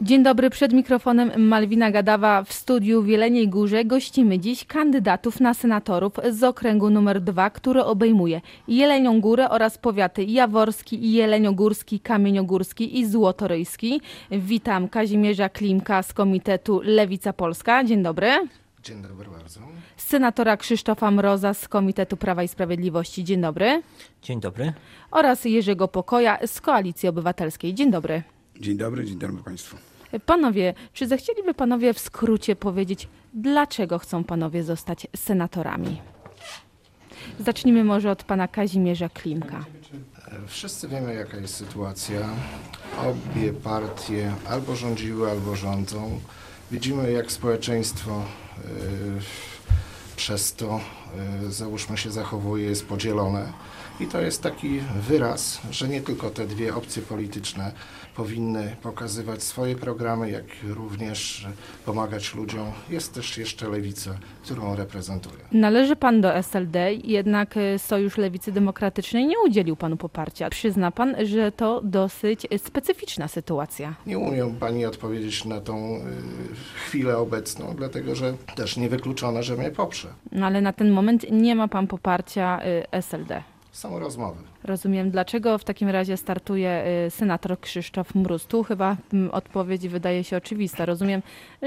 Dzień 0.00 0.22
dobry, 0.22 0.50
przed 0.50 0.72
mikrofonem 0.72 1.46
Malwina 1.48 1.90
Gadawa 1.90 2.44
w 2.44 2.52
studiu 2.52 3.02
w 3.02 3.08
Jeleniej 3.08 3.48
Górze 3.48 3.84
gościmy 3.84 4.38
dziś 4.38 4.64
kandydatów 4.64 5.40
na 5.40 5.54
senatorów 5.54 6.12
z 6.30 6.44
okręgu 6.44 6.90
numer 6.90 7.20
2, 7.20 7.50
który 7.50 7.84
obejmuje 7.84 8.40
Jelenią 8.68 9.20
Górę 9.20 9.48
oraz 9.50 9.78
powiaty 9.78 10.24
jaworski, 10.24 11.12
jeleniogórski, 11.12 12.00
kamieniogórski 12.00 12.98
i 12.98 13.06
złotoryjski. 13.06 14.00
Witam 14.30 14.88
Kazimierza 14.88 15.48
Klimka 15.48 16.02
z 16.02 16.12
Komitetu 16.12 16.80
Lewica 16.84 17.32
Polska. 17.32 17.84
Dzień 17.84 18.02
dobry. 18.02 18.30
Dzień 18.82 19.02
dobry 19.02 19.30
bardzo. 19.30 19.60
Senatora 19.96 20.56
Krzysztofa 20.56 21.10
Mroza 21.10 21.54
z 21.54 21.68
Komitetu 21.68 22.16
Prawa 22.16 22.42
i 22.42 22.48
Sprawiedliwości. 22.48 23.24
Dzień 23.24 23.40
dobry. 23.40 23.82
Dzień 24.22 24.40
dobry. 24.40 24.72
Oraz 25.10 25.44
Jerzego 25.44 25.88
Pokoja 25.88 26.38
z 26.46 26.60
Koalicji 26.60 27.08
Obywatelskiej. 27.08 27.74
Dzień 27.74 27.90
dobry. 27.90 28.22
Dzień 28.60 28.76
dobry, 28.76 29.04
dzień 29.04 29.18
dobry 29.18 29.42
Państwu. 29.42 29.87
Panowie, 30.26 30.74
czy 30.92 31.06
zechcieliby 31.06 31.54
panowie 31.54 31.94
w 31.94 31.98
skrócie 31.98 32.56
powiedzieć, 32.56 33.08
dlaczego 33.34 33.98
chcą 33.98 34.24
panowie 34.24 34.62
zostać 34.62 35.06
senatorami? 35.16 36.00
Zacznijmy 37.40 37.84
może 37.84 38.10
od 38.10 38.24
pana 38.24 38.48
Kazimierza 38.48 39.08
Klimka. 39.08 39.64
Wszyscy 40.46 40.88
wiemy, 40.88 41.14
jaka 41.14 41.36
jest 41.36 41.54
sytuacja. 41.54 42.28
Obie 42.98 43.52
partie 43.52 44.32
albo 44.48 44.76
rządziły, 44.76 45.30
albo 45.30 45.56
rządzą. 45.56 46.20
Widzimy, 46.70 47.12
jak 47.12 47.32
społeczeństwo 47.32 48.24
y, 48.58 48.64
przez 50.16 50.54
to, 50.54 50.80
y, 51.46 51.52
załóżmy 51.52 51.96
się, 51.96 52.10
zachowuje, 52.10 52.64
jest 52.64 52.86
podzielone. 52.86 53.52
I 54.00 54.06
to 54.06 54.20
jest 54.20 54.42
taki 54.42 54.80
wyraz, 55.08 55.60
że 55.70 55.88
nie 55.88 56.00
tylko 56.00 56.30
te 56.30 56.46
dwie 56.46 56.74
opcje 56.74 57.02
polityczne 57.02 57.72
powinny 58.16 58.76
pokazywać 58.82 59.42
swoje 59.42 59.76
programy, 59.76 60.30
jak 60.30 60.44
również 60.68 61.46
pomagać 61.84 62.34
ludziom. 62.34 62.72
Jest 62.90 63.14
też 63.14 63.38
jeszcze 63.38 63.68
lewica, 63.68 64.10
którą 64.42 64.76
reprezentuję. 64.76 65.36
Należy 65.52 65.96
pan 65.96 66.20
do 66.20 66.34
SLD, 66.34 66.94
jednak 66.94 67.56
y, 67.56 67.78
Sojusz 67.78 68.18
Lewicy 68.18 68.52
Demokratycznej 68.52 69.26
nie 69.26 69.38
udzielił 69.46 69.76
panu 69.76 69.96
poparcia. 69.96 70.50
Przyzna 70.50 70.90
pan, 70.90 71.16
że 71.26 71.52
to 71.52 71.80
dosyć 71.84 72.46
specyficzna 72.58 73.28
sytuacja. 73.28 73.94
Nie 74.06 74.18
umiem 74.18 74.56
pani 74.56 74.86
odpowiedzieć 74.86 75.44
na 75.44 75.60
tą 75.60 75.96
y, 75.96 76.00
chwilę 76.74 77.18
obecną, 77.18 77.74
dlatego 77.76 78.14
że 78.14 78.34
też 78.54 78.76
niewykluczone, 78.76 79.42
że 79.42 79.56
mnie 79.56 79.70
poprze. 79.70 80.08
No 80.32 80.46
ale 80.46 80.60
na 80.60 80.72
ten 80.72 80.90
moment 80.90 81.26
nie 81.30 81.54
ma 81.54 81.68
pan 81.68 81.86
poparcia 81.86 82.60
y, 82.66 82.90
SLD. 82.90 83.42
Są 83.72 83.98
rozmowy. 83.98 84.42
Rozumiem, 84.64 85.10
dlaczego 85.10 85.58
w 85.58 85.64
takim 85.64 85.88
razie 85.88 86.16
startuje 86.16 86.84
y, 87.06 87.10
senator 87.10 87.60
Krzysztof 87.60 88.14
Mróz. 88.14 88.46
Tu 88.46 88.64
chyba 88.64 88.96
mm, 89.12 89.30
odpowiedź 89.30 89.88
wydaje 89.88 90.24
się 90.24 90.36
oczywista. 90.36 90.86
Rozumiem, 90.86 91.22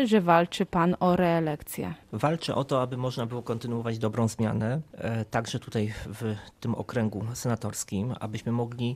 że 0.06 0.22
walczy 0.22 0.66
pan 0.66 0.96
o 1.00 1.16
reelekcję. 1.16 1.94
Walczę 2.12 2.56
o 2.56 2.64
to, 2.64 2.82
aby 2.82 2.98
można 2.98 3.26
było 3.26 3.42
kontynuować 3.42 3.98
dobrą 3.98 4.28
zmianę, 4.28 4.82
e, 4.94 5.26
także 5.26 5.60
tutaj 5.60 5.94
w 6.08 6.36
tym 6.60 6.76
okręgu 6.76 7.24
senatorskim, 7.34 8.14
abyśmy 8.20 8.52
mogli 8.52 8.96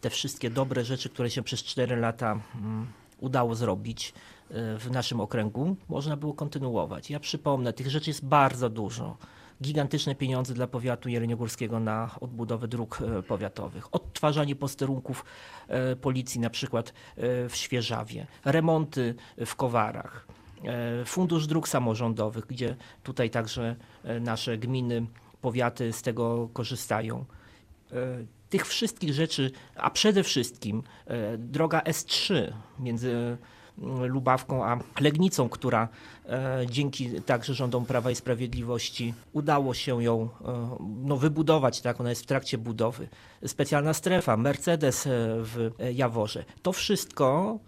te 0.00 0.10
wszystkie 0.10 0.50
dobre 0.50 0.84
rzeczy, 0.84 1.08
które 1.08 1.30
się 1.30 1.42
przez 1.42 1.64
4 1.64 1.96
lata 1.96 2.40
mm, 2.54 2.86
udało 3.20 3.54
zrobić 3.54 4.12
e, 4.50 4.78
w 4.78 4.90
naszym 4.90 5.20
okręgu, 5.20 5.76
można 5.88 6.16
było 6.16 6.34
kontynuować. 6.34 7.10
Ja 7.10 7.20
przypomnę, 7.20 7.72
tych 7.72 7.90
rzeczy 7.90 8.10
jest 8.10 8.24
bardzo 8.24 8.70
dużo 8.70 9.16
gigantyczne 9.62 10.14
pieniądze 10.14 10.54
dla 10.54 10.66
powiatu 10.66 11.08
jeleniogórskiego 11.08 11.80
na 11.80 12.10
odbudowę 12.20 12.68
dróg 12.68 12.98
e, 13.02 13.22
powiatowych, 13.22 13.94
odtwarzanie 13.94 14.56
posterunków 14.56 15.24
e, 15.68 15.96
policji 15.96 16.40
na 16.40 16.50
przykład 16.50 16.88
e, 16.88 17.48
w 17.48 17.56
Świeżawie, 17.56 18.26
remonty 18.44 19.14
w 19.46 19.54
Kowarach, 19.54 20.26
fundusz 21.04 21.46
dróg 21.46 21.68
samorządowych, 21.68 22.46
gdzie 22.46 22.76
tutaj 23.02 23.30
także 23.30 23.76
nasze 24.20 24.58
gminy, 24.58 25.06
powiaty 25.40 25.92
z 25.92 26.02
tego 26.02 26.48
korzystają. 26.52 27.24
Tych 28.50 28.66
wszystkich 28.66 29.12
rzeczy, 29.14 29.50
a 29.76 29.90
przede 29.90 30.22
wszystkim 30.22 30.82
droga 31.38 31.80
S3 31.80 32.52
między 32.78 33.38
Lubawką 33.82 34.64
a 34.64 34.78
Legnicą, 35.00 35.48
która 35.48 35.88
e, 36.26 36.66
dzięki 36.70 37.22
także 37.22 37.54
rządom 37.54 37.86
Prawa 37.86 38.10
i 38.10 38.14
Sprawiedliwości 38.14 39.14
udało 39.32 39.74
się 39.74 40.02
ją 40.02 40.28
e, 40.44 40.76
no, 41.04 41.16
wybudować, 41.16 41.80
tak, 41.80 42.00
ona 42.00 42.10
jest 42.10 42.22
w 42.22 42.26
trakcie 42.26 42.58
budowy. 42.58 43.08
Specjalna 43.46 43.94
strefa, 43.94 44.36
Mercedes 44.36 45.06
e, 45.06 45.10
w 45.42 45.70
Jaworze. 45.94 46.44
To 46.62 46.72
wszystko 46.72 47.58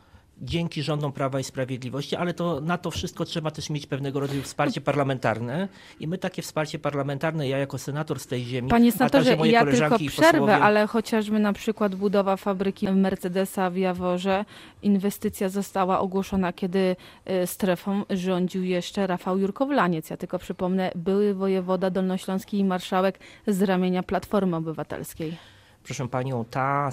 dzięki 0.41 0.83
rządom 0.83 1.13
Prawa 1.13 1.41
i 1.41 1.45
Sprawiedliwości, 1.45 2.17
ale 2.17 2.35
to 2.35 2.61
na 2.61 2.79
to 2.79 2.91
wszystko 2.91 3.25
trzeba 3.25 3.51
też 3.51 3.71
mieć 3.71 3.87
pewnego 3.87 4.21
rodzaju 4.21 4.43
wsparcie 4.43 4.81
parlamentarne 4.81 5.69
i 6.01 6.09
my 6.09 6.19
takie 6.19 6.43
wsparcie 6.43 6.79
parlamentarne, 6.79 7.49
ja 7.49 7.59
jako 7.59 7.79
senator 7.79 8.21
z 8.21 8.27
tej 8.27 8.45
ziemi, 8.45 8.69
Panie 8.71 8.93
senatorze, 8.93 9.37
moje 9.37 9.53
ja 9.53 9.67
tylko 9.67 9.99
przerwę, 9.99 10.33
posłowie, 10.33 10.57
ale 10.57 10.87
chociażby 10.87 11.39
na 11.39 11.53
przykład 11.53 11.95
budowa 11.95 12.37
fabryki 12.37 12.93
Mercedesa 12.93 13.71
w 13.71 13.77
Jaworze, 13.77 14.45
inwestycja 14.83 15.49
została 15.49 16.01
ogłoszona, 16.01 16.53
kiedy 16.53 16.97
y, 17.43 17.47
strefą 17.47 18.05
rządził 18.11 18.65
jeszcze 18.65 19.07
Rafał 19.07 19.39
Jurkowlaniec. 19.39 20.11
Ja 20.11 20.17
tylko 20.17 20.39
przypomnę, 20.39 20.91
były 20.95 21.35
wojewoda 21.35 21.91
dolnośląski 21.91 22.59
i 22.59 22.65
marszałek 22.65 23.19
z 23.47 23.63
ramienia 23.63 24.03
Platformy 24.03 24.57
Obywatelskiej. 24.57 25.60
Proszę 25.85 26.09
Panią, 26.09 26.45
ta, 26.45 26.91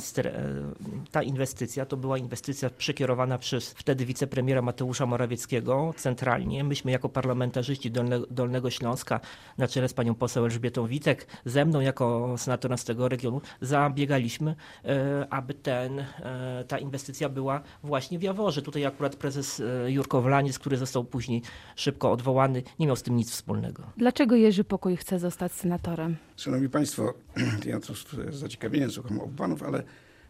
ta 1.11 1.23
inwestycja 1.23 1.85
to 1.85 1.97
była 1.97 2.17
inwestycja 2.17 2.69
przekierowana 2.69 3.37
przez 3.37 3.71
wtedy 3.71 4.05
wicepremiera 4.05 4.61
Mateusza 4.61 5.05
Morawieckiego 5.05 5.93
centralnie. 5.97 6.63
Myśmy 6.63 6.91
jako 6.91 7.09
parlamentarzyści 7.09 7.91
Dolne, 7.91 8.19
Dolnego 8.31 8.69
Śląska 8.69 9.19
na 9.57 9.67
czele 9.67 9.89
z 9.89 9.93
Panią 9.93 10.15
poseł 10.15 10.45
Elżbietą 10.45 10.87
Witek, 10.87 11.27
ze 11.45 11.65
mną 11.65 11.79
jako 11.79 12.35
senatorem 12.37 12.77
z 12.77 12.83
tego 12.83 13.09
regionu 13.09 13.41
zabiegaliśmy, 13.61 14.55
e, 14.85 15.27
aby 15.29 15.53
ten, 15.53 15.99
e, 15.99 16.65
ta 16.67 16.79
inwestycja 16.79 17.29
była 17.29 17.61
właśnie 17.83 18.19
w 18.19 18.21
Jaworze. 18.21 18.61
Tutaj 18.61 18.85
akurat 18.85 19.15
prezes 19.15 19.59
e, 19.59 19.91
Jurko 19.91 20.21
Wlaniec, 20.21 20.59
który 20.59 20.77
został 20.77 21.03
później 21.03 21.41
szybko 21.75 22.11
odwołany, 22.11 22.63
nie 22.79 22.87
miał 22.87 22.95
z 22.95 23.03
tym 23.03 23.15
nic 23.15 23.31
wspólnego. 23.31 23.83
Dlaczego 23.97 24.35
Jerzy 24.35 24.63
Pokój 24.63 24.97
chce 24.97 25.19
zostać 25.19 25.51
senatorem? 25.51 26.15
Szanowni 26.37 26.69
Państwo, 26.69 27.13
ja 27.65 27.79
to 27.79 27.93
z 28.31 28.43
zaciekawieniem 28.77 28.91
słucham 28.91 29.19
obu 29.19 29.37
panów, 29.37 29.63
ale 29.63 29.83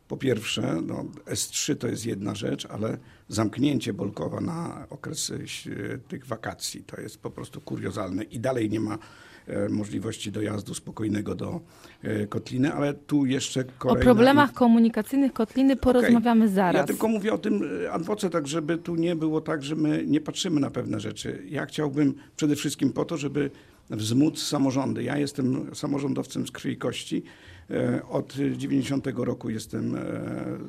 po 0.08 0.18
pierwsze, 0.18 0.81
no, 0.85 1.06
S3 1.25 1.75
to 1.75 1.88
jest 1.88 2.06
jedna 2.06 2.35
rzecz, 2.35 2.66
ale 2.66 2.97
zamknięcie 3.28 3.94
Bolkowa 3.94 4.41
na 4.41 4.88
okres 4.90 5.34
tych 6.08 6.25
wakacji 6.25 6.84
to 6.84 7.02
jest 7.02 7.18
po 7.18 7.31
prostu 7.31 7.62
kuriozalne 7.62 8.24
i 8.24 8.40
dalej 8.40 8.69
nie 8.69 8.80
ma 8.80 8.97
e, 9.47 9.69
możliwości 9.69 10.31
dojazdu 10.31 10.74
spokojnego 10.74 11.35
do 11.35 11.62
e, 12.02 12.28
Kotliny, 12.28 12.74
ale 12.74 12.94
tu 12.94 13.25
jeszcze 13.25 13.63
kolejna... 13.63 14.02
O 14.02 14.03
problemach 14.03 14.53
komunikacyjnych 14.53 15.34
Kotliny 15.34 15.75
porozmawiamy 15.75 16.46
okay. 16.46 16.56
zaraz. 16.56 16.75
Ja 16.75 16.84
tylko 16.84 17.08
mówię 17.08 17.34
o 17.34 17.38
tym 17.38 17.62
e, 17.85 17.91
adwoce, 17.91 18.29
tak 18.29 18.47
żeby 18.47 18.78
tu 18.78 18.96
nie 18.96 19.16
było 19.16 19.41
tak, 19.41 19.64
że 19.64 19.75
my 19.75 20.03
nie 20.08 20.22
patrzymy 20.22 20.59
na 20.59 20.69
pewne 20.69 21.00
rzeczy. 21.00 21.44
Ja 21.50 21.66
chciałbym 21.66 22.16
przede 22.35 22.56
wszystkim 22.56 22.94
po 22.94 23.06
to, 23.06 23.18
żeby 23.18 23.52
wzmóc 23.90 24.44
samorządy. 24.44 25.03
Ja 25.03 25.18
jestem 25.18 25.75
samorządowcem 25.75 26.47
z 26.47 26.52
krwi 26.52 26.72
i 26.72 26.78
kości. 26.78 27.24
E, 27.72 28.01
od 28.09 28.33
90 28.57 29.07
roku 29.16 29.50
jestem 29.50 29.95
e, 29.95 30.00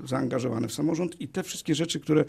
zaangażowany 0.04 0.68
w 0.68 0.72
samorząd 0.72 1.20
i 1.20 1.28
te 1.28 1.42
wszystkie 1.42 1.74
rzeczy, 1.74 2.00
które 2.00 2.24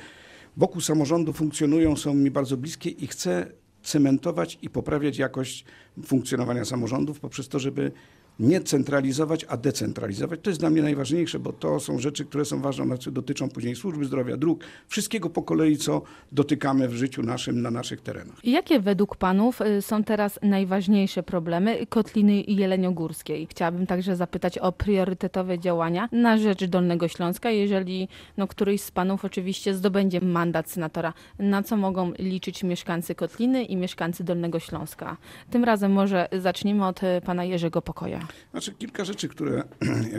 wokół 0.58 0.82
samorządu 0.82 1.34
funkcjonują, 1.34 1.96
są 1.96 2.14
mi 2.14 2.32
bardzo 2.32 2.58
bliskie 2.58 2.90
i 2.90 3.08
chcę 3.08 3.52
cementować 3.84 4.60
i 4.62 4.70
poprawiać 4.70 5.18
jakość 5.18 5.66
funkcjonowania 6.06 6.66
samorządów 6.66 7.20
poprzez 7.20 7.48
to, 7.48 7.60
żeby 7.60 7.92
nie 8.40 8.62
centralizować, 8.62 9.46
a 9.50 9.58
decentralizować. 9.58 10.40
To 10.44 10.50
jest 10.50 10.60
dla 10.60 10.70
mnie 10.70 10.82
najważniejsze, 10.82 11.40
bo 11.40 11.54
to 11.54 11.80
są 11.80 12.00
rzeczy, 12.00 12.26
które 12.26 12.46
są 12.46 12.62
ważne, 12.62 12.86
znaczy 12.86 13.12
dotyczą 13.12 13.50
później 13.50 13.76
służby 13.76 14.06
zdrowia, 14.06 14.38
dróg, 14.38 14.64
wszystkiego 14.88 15.30
po 15.30 15.44
kolei, 15.44 15.78
co 15.78 16.02
dotykamy 16.32 16.88
w 16.88 16.94
życiu 16.94 17.24
naszym, 17.24 17.62
na 17.62 17.72
naszych 17.72 18.02
terenach. 18.02 18.46
Jakie 18.46 18.80
według 18.80 19.16
panów 19.16 19.62
y, 19.62 19.82
są 19.82 20.04
teraz 20.04 20.40
najważniejsze 20.42 21.24
problemy 21.24 21.86
Kotliny 21.86 22.44
Jeleniogórskiej? 22.48 23.48
Chciałabym 23.48 23.88
także 23.88 24.16
zapytać 24.16 24.58
o 24.58 24.72
priorytetowe 24.72 25.60
działania 25.60 26.10
na 26.12 26.38
rzecz 26.38 26.66
Dolnego 26.66 27.08
Śląska, 27.08 27.52
jeżeli 27.52 28.08
no, 28.38 28.48
któryś 28.48 28.82
z 28.82 28.92
panów 28.92 29.26
oczywiście 29.26 29.74
zdobędzie 29.74 30.22
mandat 30.22 30.70
senatora. 30.70 31.14
Na 31.40 31.64
co 31.64 31.78
mogą 31.78 32.12
liczyć 32.20 32.64
mieszkańcy 32.64 33.16
Kotliny 33.16 33.64
i 33.64 33.76
mieszkańcy 33.76 34.24
Dolnego 34.24 34.60
Śląska? 34.60 35.18
Tym 35.50 35.64
razem 35.64 35.92
może 35.92 36.28
zacznijmy 36.32 36.88
od 36.88 37.04
y, 37.04 37.22
pana 37.26 37.44
Jerzego 37.44 37.82
Pokoja. 37.82 38.29
Znaczy 38.52 38.74
kilka 38.74 39.06
rzeczy, 39.06 39.28
które 39.28 39.64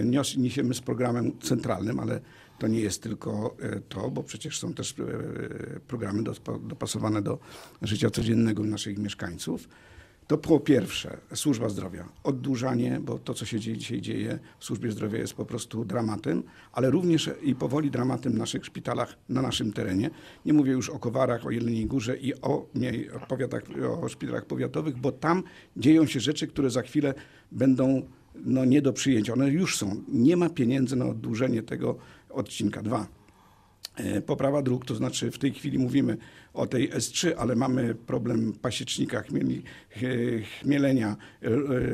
niesiemy 0.37 0.75
z 0.75 0.81
programem 0.81 1.39
centralnym, 1.41 2.01
ale 2.01 2.21
to 2.59 2.69
nie 2.69 2.81
jest 2.81 3.03
tylko 3.03 3.57
e, 3.61 3.81
to, 3.81 4.11
bo 4.11 4.23
przecież 4.23 4.59
są 4.59 4.75
też 4.75 4.95
e, 4.99 5.81
programy 5.81 6.23
dopasowane 6.63 7.23
do 7.23 7.39
życia 7.83 8.11
codziennego 8.11 8.65
naszych 8.65 8.99
mieszkańców. 8.99 9.69
To 10.31 10.39
po 10.39 10.61
pierwsze 10.61 11.17
służba 11.35 11.69
zdrowia, 11.69 12.09
oddłużanie, 12.25 13.01
bo 13.03 13.19
to, 13.19 13.35
co 13.35 13.45
się 13.45 13.61
dzisiaj 13.61 14.01
dzieje 14.01 14.39
w 14.59 14.65
służbie 14.65 14.93
zdrowia 14.93 15.19
jest 15.19 15.35
po 15.35 15.45
prostu 15.45 15.85
dramatem, 15.85 16.43
ale 16.73 16.91
również 16.91 17.31
i 17.43 17.55
powoli 17.55 17.91
dramatem 17.91 18.33
w 18.33 18.39
naszych 18.39 18.65
szpitalach 18.65 19.17
na 19.29 19.43
naszym 19.43 19.73
terenie. 19.73 20.11
Nie 20.47 20.53
mówię 20.53 20.73
już 20.73 20.91
o 20.91 20.99
Kowarach, 20.99 21.47
o 21.47 21.51
Jeleniej 21.51 21.87
Górze 21.87 22.17
i 22.17 22.35
o, 22.35 22.67
nie, 22.75 22.93
o, 23.83 24.01
o 24.01 24.09
szpitalach 24.09 24.47
powiatowych, 24.47 24.97
bo 24.97 25.13
tam 25.13 25.43
dzieją 25.77 26.07
się 26.07 26.21
rzeczy, 26.21 26.47
które 26.47 26.71
za 26.71 26.83
chwilę 26.83 27.15
będą 27.53 28.03
no, 28.35 28.65
nie 28.65 28.83
do 28.83 28.93
przyjęcia. 28.93 29.33
One 29.33 29.49
już 29.49 29.77
są. 29.77 30.03
Nie 30.09 30.37
ma 30.37 30.49
pieniędzy 30.49 30.97
na 30.97 31.07
oddłużenie 31.07 31.63
tego 31.63 31.97
odcinka. 32.29 32.83
Dwa. 32.83 33.07
E, 33.97 34.21
poprawa 34.21 34.63
dróg, 34.63 34.85
to 34.85 34.95
znaczy 34.95 35.31
w 35.31 35.39
tej 35.39 35.53
chwili 35.53 35.79
mówimy 35.79 36.17
o 36.55 36.67
tej 36.67 36.91
S3, 36.91 37.33
ale 37.39 37.57
mamy 37.57 37.95
problem 37.95 38.53
pasiecznika, 38.53 39.23
chmieli, 39.23 39.63
chmielenia, 40.61 41.17
e, 41.43 41.47
e, 41.47 41.51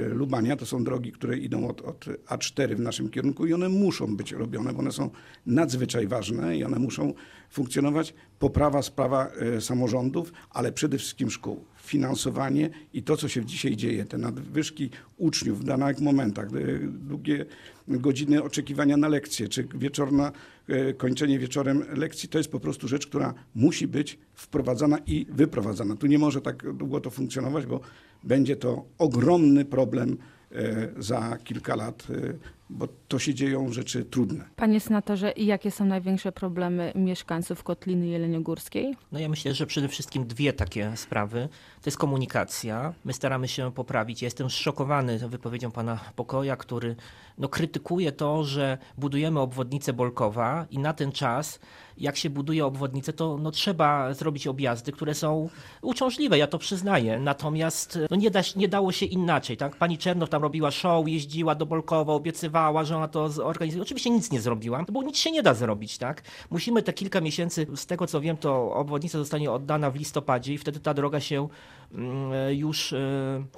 lubania. 0.08 0.56
To 0.56 0.66
są 0.66 0.84
drogi, 0.84 1.12
które 1.12 1.38
idą 1.38 1.68
od, 1.68 1.80
od 1.80 2.04
A4 2.04 2.74
w 2.74 2.80
naszym 2.80 3.10
kierunku 3.10 3.46
i 3.46 3.52
one 3.52 3.68
muszą 3.68 4.16
być 4.16 4.32
robione, 4.32 4.72
bo 4.72 4.78
one 4.78 4.92
są 4.92 5.10
nadzwyczaj 5.46 6.06
ważne 6.06 6.56
i 6.56 6.64
one 6.64 6.78
muszą 6.78 7.14
funkcjonować. 7.50 8.14
Poprawa 8.38 8.82
sprawa 8.82 9.30
samorządów, 9.60 10.32
ale 10.50 10.72
przede 10.72 10.98
wszystkim 10.98 11.30
szkół 11.30 11.64
finansowanie 11.86 12.70
i 12.92 13.02
to, 13.02 13.16
co 13.16 13.28
się 13.28 13.44
dzisiaj 13.44 13.76
dzieje, 13.76 14.04
te 14.04 14.18
nadwyżki 14.18 14.90
uczniów 15.16 15.60
w 15.60 15.64
danych 15.64 16.00
momentach, 16.00 16.48
długie 16.88 17.46
godziny 17.88 18.42
oczekiwania 18.42 18.96
na 18.96 19.08
lekcje, 19.08 19.48
czy 19.48 19.68
wieczorna, 19.74 20.32
e, 20.68 20.94
kończenie 20.94 21.38
wieczorem 21.38 21.84
lekcji, 21.96 22.28
to 22.28 22.38
jest 22.38 22.50
po 22.50 22.60
prostu 22.60 22.88
rzecz, 22.88 23.06
która 23.06 23.34
musi 23.54 23.88
być 23.88 24.18
wprowadzana 24.34 24.98
i 25.06 25.26
wyprowadzana. 25.28 25.96
Tu 25.96 26.06
nie 26.06 26.18
może 26.18 26.40
tak 26.40 26.72
długo 26.72 27.00
to 27.00 27.10
funkcjonować, 27.10 27.66
bo 27.66 27.80
będzie 28.24 28.56
to 28.56 28.84
ogromny 28.98 29.64
problem 29.64 30.16
e, 30.52 30.88
za 30.98 31.38
kilka 31.44 31.76
lat 31.76 32.06
e, 32.10 32.55
bo 32.70 32.88
to 33.08 33.18
się 33.18 33.34
dzieją 33.34 33.72
rzeczy 33.72 34.04
trudne. 34.04 34.44
Panie 34.56 34.80
senatorze, 34.80 35.32
jakie 35.36 35.70
są 35.70 35.84
największe 35.84 36.32
problemy 36.32 36.92
mieszkańców 36.94 37.62
Kotliny 37.62 38.06
Jeleniogórskiej? 38.06 38.96
No 39.12 39.18
ja 39.18 39.28
myślę, 39.28 39.54
że 39.54 39.66
przede 39.66 39.88
wszystkim 39.88 40.26
dwie 40.26 40.52
takie 40.52 40.92
sprawy. 40.96 41.48
To 41.82 41.88
jest 41.88 41.98
komunikacja. 41.98 42.94
My 43.04 43.12
staramy 43.12 43.48
się 43.48 43.72
poprawić. 43.72 44.22
Ja 44.22 44.26
jestem 44.26 44.50
szokowany 44.50 45.18
wypowiedzią 45.18 45.70
pana 45.70 46.00
Pokoja, 46.16 46.56
który 46.56 46.96
no, 47.38 47.48
krytykuje 47.48 48.12
to, 48.12 48.44
że 48.44 48.78
budujemy 48.98 49.40
obwodnicę 49.40 49.92
Bolkowa 49.92 50.66
i 50.70 50.78
na 50.78 50.92
ten 50.92 51.12
czas 51.12 51.60
jak 51.98 52.16
się 52.16 52.30
buduje 52.30 52.66
obwodnicę, 52.66 53.12
to 53.12 53.38
no, 53.38 53.50
trzeba 53.50 54.14
zrobić 54.14 54.46
objazdy, 54.46 54.92
które 54.92 55.14
są 55.14 55.48
uciążliwe, 55.82 56.38
ja 56.38 56.46
to 56.46 56.58
przyznaję. 56.58 57.18
Natomiast 57.18 57.98
no, 58.10 58.16
nie, 58.16 58.30
da, 58.30 58.40
nie 58.56 58.68
dało 58.68 58.92
się 58.92 59.06
inaczej. 59.06 59.56
Tak? 59.56 59.76
Pani 59.76 59.98
Czernow 59.98 60.28
tam 60.28 60.42
robiła 60.42 60.70
show, 60.70 61.08
jeździła 61.08 61.54
do 61.54 61.66
Bolkowa, 61.66 62.12
obiecywała, 62.12 62.55
że 62.82 62.96
ona 62.96 63.08
to 63.08 63.28
zorganizuje. 63.28 63.82
Oczywiście 63.82 64.10
nic 64.10 64.30
nie 64.30 64.40
zrobiła, 64.40 64.84
bo 64.88 65.02
nic 65.02 65.18
się 65.18 65.30
nie 65.30 65.42
da 65.42 65.54
zrobić. 65.54 65.98
Tak? 65.98 66.22
Musimy 66.50 66.82
te 66.82 66.92
kilka 66.92 67.20
miesięcy, 67.20 67.66
z 67.76 67.86
tego 67.86 68.06
co 68.06 68.20
wiem, 68.20 68.36
to 68.36 68.72
obwodnica 68.74 69.18
zostanie 69.18 69.50
oddana 69.50 69.90
w 69.90 69.96
listopadzie 69.96 70.54
i 70.54 70.58
wtedy 70.58 70.80
ta 70.80 70.94
droga 70.94 71.20
się 71.20 71.48
mm, 71.92 72.54
już 72.54 72.92
e, 72.92 72.98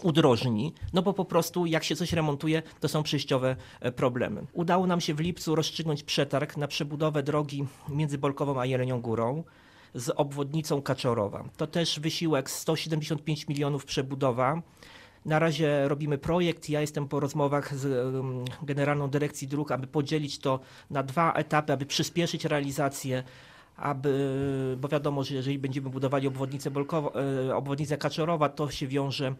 udrożni, 0.02 0.74
no 0.92 1.02
bo 1.02 1.12
po 1.12 1.24
prostu 1.24 1.66
jak 1.66 1.84
się 1.84 1.96
coś 1.96 2.12
remontuje, 2.12 2.62
to 2.80 2.88
są 2.88 3.02
przejściowe 3.02 3.56
e, 3.80 3.92
problemy. 3.92 4.46
Udało 4.52 4.86
nam 4.86 5.00
się 5.00 5.14
w 5.14 5.20
lipcu 5.20 5.54
rozstrzygnąć 5.54 6.02
przetarg 6.02 6.56
na 6.56 6.68
przebudowę 6.68 7.22
drogi 7.22 7.66
między 7.88 8.18
Bolkową 8.18 8.60
a 8.60 8.66
Jelenią 8.66 9.00
Górą 9.00 9.44
z 9.94 10.10
obwodnicą 10.16 10.82
Kaczorowa. 10.82 11.44
To 11.56 11.66
też 11.66 12.00
wysiłek 12.00 12.50
175 12.50 13.48
milionów 13.48 13.84
przebudowa. 13.84 14.62
Na 15.24 15.38
razie 15.38 15.88
robimy 15.88 16.18
projekt. 16.18 16.68
Ja 16.68 16.80
jestem 16.80 17.08
po 17.08 17.20
rozmowach 17.20 17.74
z 17.74 18.14
Generalną 18.62 19.08
Dyrekcji 19.08 19.48
Dróg, 19.48 19.72
aby 19.72 19.86
podzielić 19.86 20.38
to 20.38 20.60
na 20.90 21.02
dwa 21.02 21.32
etapy, 21.32 21.72
aby 21.72 21.86
przyspieszyć 21.86 22.44
realizację 22.44 23.22
aby, 23.78 24.76
bo 24.80 24.88
wiadomo, 24.88 25.24
że 25.24 25.34
jeżeli 25.34 25.58
będziemy 25.58 25.90
budowali 25.90 26.28
obwodnicę, 26.28 26.70
Bolkowo, 26.70 27.12
e, 27.48 27.56
obwodnicę 27.56 27.96
Kaczorowa, 27.96 28.48
to 28.48 28.70
się 28.70 28.86
wiąże 28.86 29.34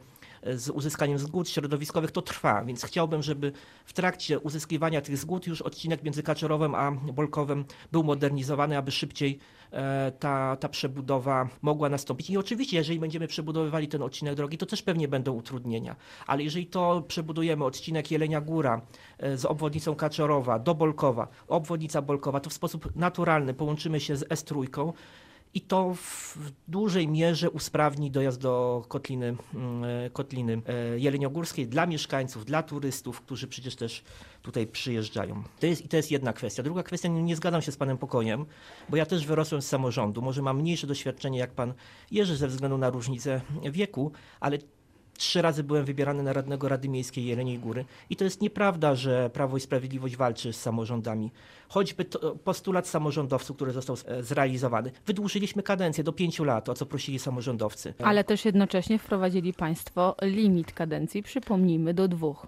z 0.46 0.70
uzyskaniem 0.70 1.18
zgód 1.18 1.48
środowiskowych, 1.48 2.10
to 2.10 2.22
trwa, 2.22 2.64
więc 2.64 2.84
chciałbym, 2.84 3.22
żeby 3.22 3.52
w 3.84 3.92
trakcie 3.92 4.38
uzyskiwania 4.38 5.00
tych 5.00 5.16
zgód 5.16 5.46
już 5.46 5.62
odcinek 5.62 6.02
między 6.02 6.22
Kaczorowem 6.22 6.74
a 6.74 6.92
Bolkowem 6.92 7.64
był 7.92 8.04
modernizowany, 8.04 8.76
aby 8.76 8.90
szybciej 8.90 9.38
e, 9.72 10.12
ta, 10.18 10.56
ta 10.56 10.68
przebudowa 10.68 11.48
mogła 11.62 11.88
nastąpić. 11.88 12.30
I 12.30 12.36
oczywiście, 12.36 12.76
jeżeli 12.76 12.98
będziemy 12.98 13.26
przebudowywali 13.26 13.88
ten 13.88 14.02
odcinek 14.02 14.34
drogi, 14.34 14.58
to 14.58 14.66
też 14.66 14.82
pewnie 14.82 15.08
będą 15.08 15.32
utrudnienia, 15.32 15.96
ale 16.26 16.42
jeżeli 16.42 16.66
to 16.66 17.02
przebudujemy 17.08 17.64
odcinek 17.64 18.10
Jelenia 18.10 18.40
Góra 18.40 18.80
e, 19.18 19.36
z 19.36 19.44
obwodnicą 19.44 19.94
Kaczorowa 19.94 20.58
do 20.58 20.74
Bolkowa, 20.74 21.28
obwodnica 21.48 22.02
Bolkowa, 22.02 22.40
to 22.40 22.50
w 22.50 22.52
sposób 22.52 22.96
naturalny 22.96 23.54
połączymy 23.54 24.00
się 24.00 24.16
z 24.16 24.28
S3, 24.28 24.92
i 25.58 25.60
to 25.60 25.94
w 25.94 26.38
dużej 26.68 27.08
mierze 27.08 27.50
usprawni 27.50 28.10
dojazd 28.10 28.40
do 28.40 28.84
kotliny, 28.88 29.36
mm, 29.54 29.84
e, 29.84 30.10
kotliny 30.10 30.62
e, 30.66 30.98
jeleniogórskiej 30.98 31.66
dla 31.66 31.86
mieszkańców, 31.86 32.44
dla 32.44 32.62
turystów, 32.62 33.20
którzy 33.20 33.48
przecież 33.48 33.76
też 33.76 34.02
tutaj 34.42 34.66
przyjeżdżają. 34.66 35.42
To 35.60 35.66
jest, 35.66 35.84
I 35.84 35.88
to 35.88 35.96
jest 35.96 36.10
jedna 36.10 36.32
kwestia. 36.32 36.62
Druga 36.62 36.82
kwestia, 36.82 37.08
nie, 37.08 37.36
zgadzam 37.36 37.62
się 37.62 37.72
z 37.72 37.76
panem 37.76 37.98
Pokojem, 37.98 38.46
bo 38.88 38.96
ja 38.96 39.06
też 39.06 39.26
wyrosłem 39.26 39.62
z 39.62 39.66
samorządu. 39.68 40.22
Może 40.22 40.42
mam 40.42 40.58
mniejsze 40.58 40.86
doświadczenie 40.86 41.38
jak 41.38 41.50
pan 41.50 41.74
Jerzy 42.10 42.36
ze 42.36 42.48
względu 42.48 42.78
na 42.78 42.90
różnicę 42.90 43.40
wieku, 43.72 44.12
ale 44.40 44.58
Trzy 45.18 45.42
razy 45.42 45.64
byłem 45.64 45.84
wybierany 45.84 46.22
na 46.22 46.32
radnego 46.32 46.68
Rady 46.68 46.88
Miejskiej 46.88 47.26
Jeleniej 47.26 47.58
Góry 47.58 47.84
i 48.10 48.16
to 48.16 48.24
jest 48.24 48.40
nieprawda, 48.40 48.94
że 48.94 49.30
Prawo 49.30 49.56
i 49.56 49.60
Sprawiedliwość 49.60 50.16
walczy 50.16 50.52
z 50.52 50.60
samorządami. 50.60 51.30
Choćby 51.68 52.04
to, 52.04 52.36
postulat 52.36 52.88
samorządowców, 52.88 53.56
który 53.56 53.72
został 53.72 53.96
e, 54.06 54.22
zrealizowany. 54.22 54.90
Wydłużyliśmy 55.06 55.62
kadencję 55.62 56.04
do 56.04 56.12
pięciu 56.12 56.44
lat, 56.44 56.68
o 56.68 56.74
co 56.74 56.86
prosili 56.86 57.18
samorządowcy. 57.18 57.94
Ale 57.98 58.24
też 58.24 58.44
jednocześnie 58.44 58.98
wprowadzili 58.98 59.52
państwo 59.52 60.16
limit 60.22 60.72
kadencji, 60.72 61.22
przypomnijmy, 61.22 61.94
do 61.94 62.08
dwóch 62.08 62.46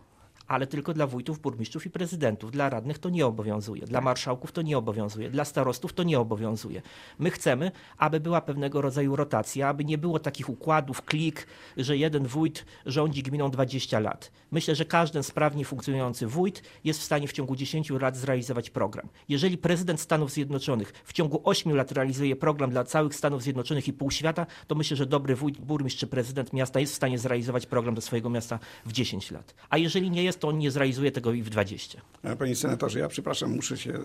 ale 0.50 0.66
tylko 0.66 0.94
dla 0.94 1.06
wójtów, 1.06 1.40
burmistrzów 1.40 1.86
i 1.86 1.90
prezydentów. 1.90 2.50
Dla 2.50 2.70
radnych 2.70 2.98
to 2.98 3.10
nie 3.10 3.26
obowiązuje, 3.26 3.86
dla 3.86 3.98
tak. 3.98 4.04
marszałków 4.04 4.52
to 4.52 4.62
nie 4.62 4.78
obowiązuje, 4.78 5.30
dla 5.30 5.44
starostów 5.44 5.92
to 5.92 6.02
nie 6.02 6.20
obowiązuje. 6.20 6.82
My 7.18 7.30
chcemy, 7.30 7.72
aby 7.98 8.20
była 8.20 8.40
pewnego 8.40 8.80
rodzaju 8.80 9.16
rotacja, 9.16 9.68
aby 9.68 9.84
nie 9.84 9.98
było 9.98 10.18
takich 10.18 10.48
układów, 10.48 11.02
klik, 11.02 11.46
że 11.76 11.96
jeden 11.96 12.26
wójt 12.26 12.64
rządzi 12.86 13.22
gminą 13.22 13.50
20 13.50 14.00
lat. 14.00 14.32
Myślę, 14.50 14.74
że 14.74 14.84
każdy 14.84 15.22
sprawnie 15.22 15.64
funkcjonujący 15.64 16.26
wójt 16.26 16.62
jest 16.84 17.00
w 17.00 17.02
stanie 17.02 17.28
w 17.28 17.32
ciągu 17.32 17.56
10 17.56 17.90
lat 17.90 18.16
zrealizować 18.16 18.70
program. 18.70 19.08
Jeżeli 19.28 19.58
prezydent 19.58 20.00
Stanów 20.00 20.30
Zjednoczonych 20.30 20.92
w 21.04 21.12
ciągu 21.12 21.40
8 21.44 21.74
lat 21.74 21.92
realizuje 21.92 22.36
program 22.36 22.70
dla 22.70 22.84
całych 22.84 23.14
Stanów 23.14 23.42
Zjednoczonych 23.42 23.88
i 23.88 23.92
pół 23.92 24.10
świata, 24.10 24.46
to 24.66 24.74
myślę, 24.74 24.96
że 24.96 25.06
dobry 25.06 25.36
wójt, 25.36 25.60
burmistrz 25.60 26.00
czy 26.00 26.06
prezydent 26.06 26.52
miasta 26.52 26.80
jest 26.80 26.92
w 26.92 26.96
stanie 26.96 27.18
zrealizować 27.18 27.66
program 27.66 27.94
do 27.94 28.00
swojego 28.00 28.30
miasta 28.30 28.58
w 28.86 28.92
10 28.92 29.30
lat. 29.30 29.54
A 29.68 29.78
jeżeli 29.78 30.10
nie 30.10 30.24
jest, 30.24 30.39
to 30.40 30.52
nie 30.52 30.70
zrealizuje 30.70 31.12
tego 31.12 31.32
i 31.32 31.42
w 31.42 31.50
20. 31.50 32.00
Panie 32.38 32.56
senatorze, 32.56 32.98
ja 32.98 33.08
przepraszam, 33.08 33.50
muszę 33.50 33.76
się 33.76 33.92
e, 33.92 34.00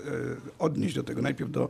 odnieść 0.60 0.96
do 0.96 1.04
tego. 1.04 1.22
Najpierw 1.22 1.52
do 1.52 1.70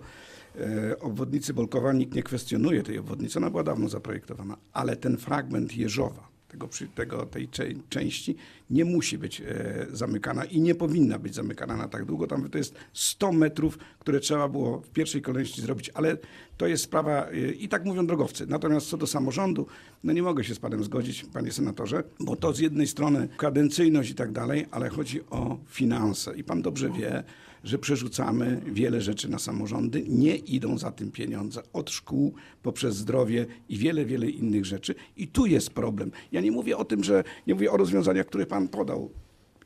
e, 0.55 0.99
obwodnicy 0.99 1.53
Bolkowa. 1.53 1.93
Nikt 1.93 2.15
nie 2.15 2.23
kwestionuje 2.23 2.83
tej 2.83 2.97
obwodnicy, 2.99 3.39
ona 3.39 3.49
była 3.49 3.63
dawno 3.63 3.89
zaprojektowana, 3.89 4.57
ale 4.73 4.95
ten 4.95 5.17
fragment 5.17 5.77
Jeżowa, 5.77 6.27
tego, 6.55 6.69
tego, 6.95 7.25
tej 7.25 7.49
części 7.89 8.35
nie 8.69 8.85
musi 8.85 9.17
być 9.17 9.41
e, 9.41 9.87
zamykana 9.91 10.45
i 10.45 10.61
nie 10.61 10.75
powinna 10.75 11.19
być 11.19 11.35
zamykana 11.35 11.77
na 11.77 11.87
tak 11.87 12.05
długo. 12.05 12.27
Tam 12.27 12.49
to 12.49 12.57
jest 12.57 12.75
100 12.93 13.31
metrów, 13.31 13.77
które 13.99 14.19
trzeba 14.19 14.49
było 14.49 14.79
w 14.79 14.89
pierwszej 14.89 15.21
kolejności 15.21 15.61
zrobić, 15.61 15.91
ale 15.93 16.17
to 16.57 16.67
jest 16.67 16.83
sprawa, 16.83 17.27
e, 17.27 17.51
i 17.51 17.67
tak 17.67 17.85
mówią 17.85 18.07
drogowcy. 18.07 18.45
Natomiast 18.47 18.87
co 18.87 18.97
do 18.97 19.07
samorządu, 19.07 19.67
no 20.03 20.13
nie 20.13 20.23
mogę 20.23 20.43
się 20.43 20.55
z 20.55 20.59
panem 20.59 20.83
zgodzić, 20.83 21.25
panie 21.33 21.51
senatorze, 21.51 22.03
bo 22.19 22.35
to 22.35 22.53
z 22.53 22.59
jednej 22.59 22.87
strony 22.87 23.27
kadencyjność 23.37 24.09
i 24.09 24.15
tak 24.15 24.31
dalej, 24.31 24.65
ale 24.71 24.89
chodzi 24.89 25.21
o 25.29 25.57
finanse. 25.67 26.35
I 26.35 26.43
pan 26.43 26.61
dobrze 26.61 26.89
wie, 26.89 27.23
że 27.65 27.79
przerzucamy 27.79 28.61
wiele 28.65 29.01
rzeczy 29.01 29.29
na 29.29 29.39
samorządy, 29.39 30.03
nie 30.07 30.35
idą 30.35 30.77
za 30.77 30.91
tym 30.91 31.11
pieniądze 31.11 31.61
od 31.73 31.89
szkół 31.89 32.33
poprzez 32.63 32.95
zdrowie 32.95 33.45
i 33.69 33.77
wiele, 33.77 34.05
wiele 34.05 34.29
innych 34.29 34.65
rzeczy. 34.65 34.95
I 35.17 35.27
tu 35.27 35.45
jest 35.45 35.69
problem. 35.69 36.11
Ja 36.31 36.41
nie 36.41 36.51
mówię 36.51 36.77
o 36.77 36.85
tym, 36.85 37.03
że 37.03 37.23
nie 37.47 37.53
mówię 37.53 37.71
o 37.71 37.77
rozwiązaniach, 37.77 38.25
które 38.25 38.45
pan 38.45 38.67
podał. 38.67 39.09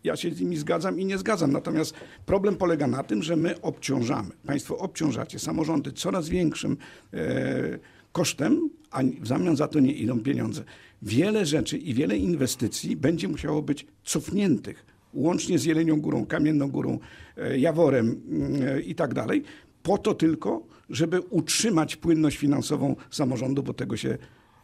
Ja 0.03 0.15
się 0.15 0.31
z 0.31 0.41
nimi 0.41 0.57
zgadzam 0.57 0.99
i 0.99 1.05
nie 1.05 1.17
zgadzam. 1.17 1.51
Natomiast 1.51 1.93
problem 2.25 2.55
polega 2.55 2.87
na 2.87 3.03
tym, 3.03 3.23
że 3.23 3.35
my 3.35 3.61
obciążamy. 3.61 4.29
Państwo 4.45 4.77
obciążacie 4.77 5.39
samorządy 5.39 5.91
coraz 5.91 6.29
większym 6.29 6.77
e, 7.13 7.79
kosztem, 8.11 8.69
a 8.91 9.03
w 9.21 9.27
zamian 9.27 9.55
za 9.55 9.67
to 9.67 9.79
nie 9.79 9.93
idą 9.93 10.19
pieniądze. 10.19 10.63
Wiele 11.01 11.45
rzeczy 11.45 11.77
i 11.77 11.93
wiele 11.93 12.17
inwestycji 12.17 12.95
będzie 12.95 13.27
musiało 13.27 13.61
być 13.61 13.85
cofniętych 14.03 14.85
łącznie 15.13 15.59
z 15.59 15.65
Jelenią 15.65 16.01
Górą, 16.01 16.25
Kamienną 16.25 16.71
Górą, 16.71 16.99
e, 17.37 17.57
Jaworem 17.57 18.21
e, 18.61 18.81
i 18.81 18.95
tak 18.95 19.13
dalej, 19.13 19.43
po 19.83 19.97
to 19.97 20.13
tylko, 20.13 20.61
żeby 20.89 21.21
utrzymać 21.21 21.95
płynność 21.95 22.37
finansową 22.37 22.95
samorządu, 23.09 23.63
bo 23.63 23.73
tego 23.73 23.97
się 23.97 24.17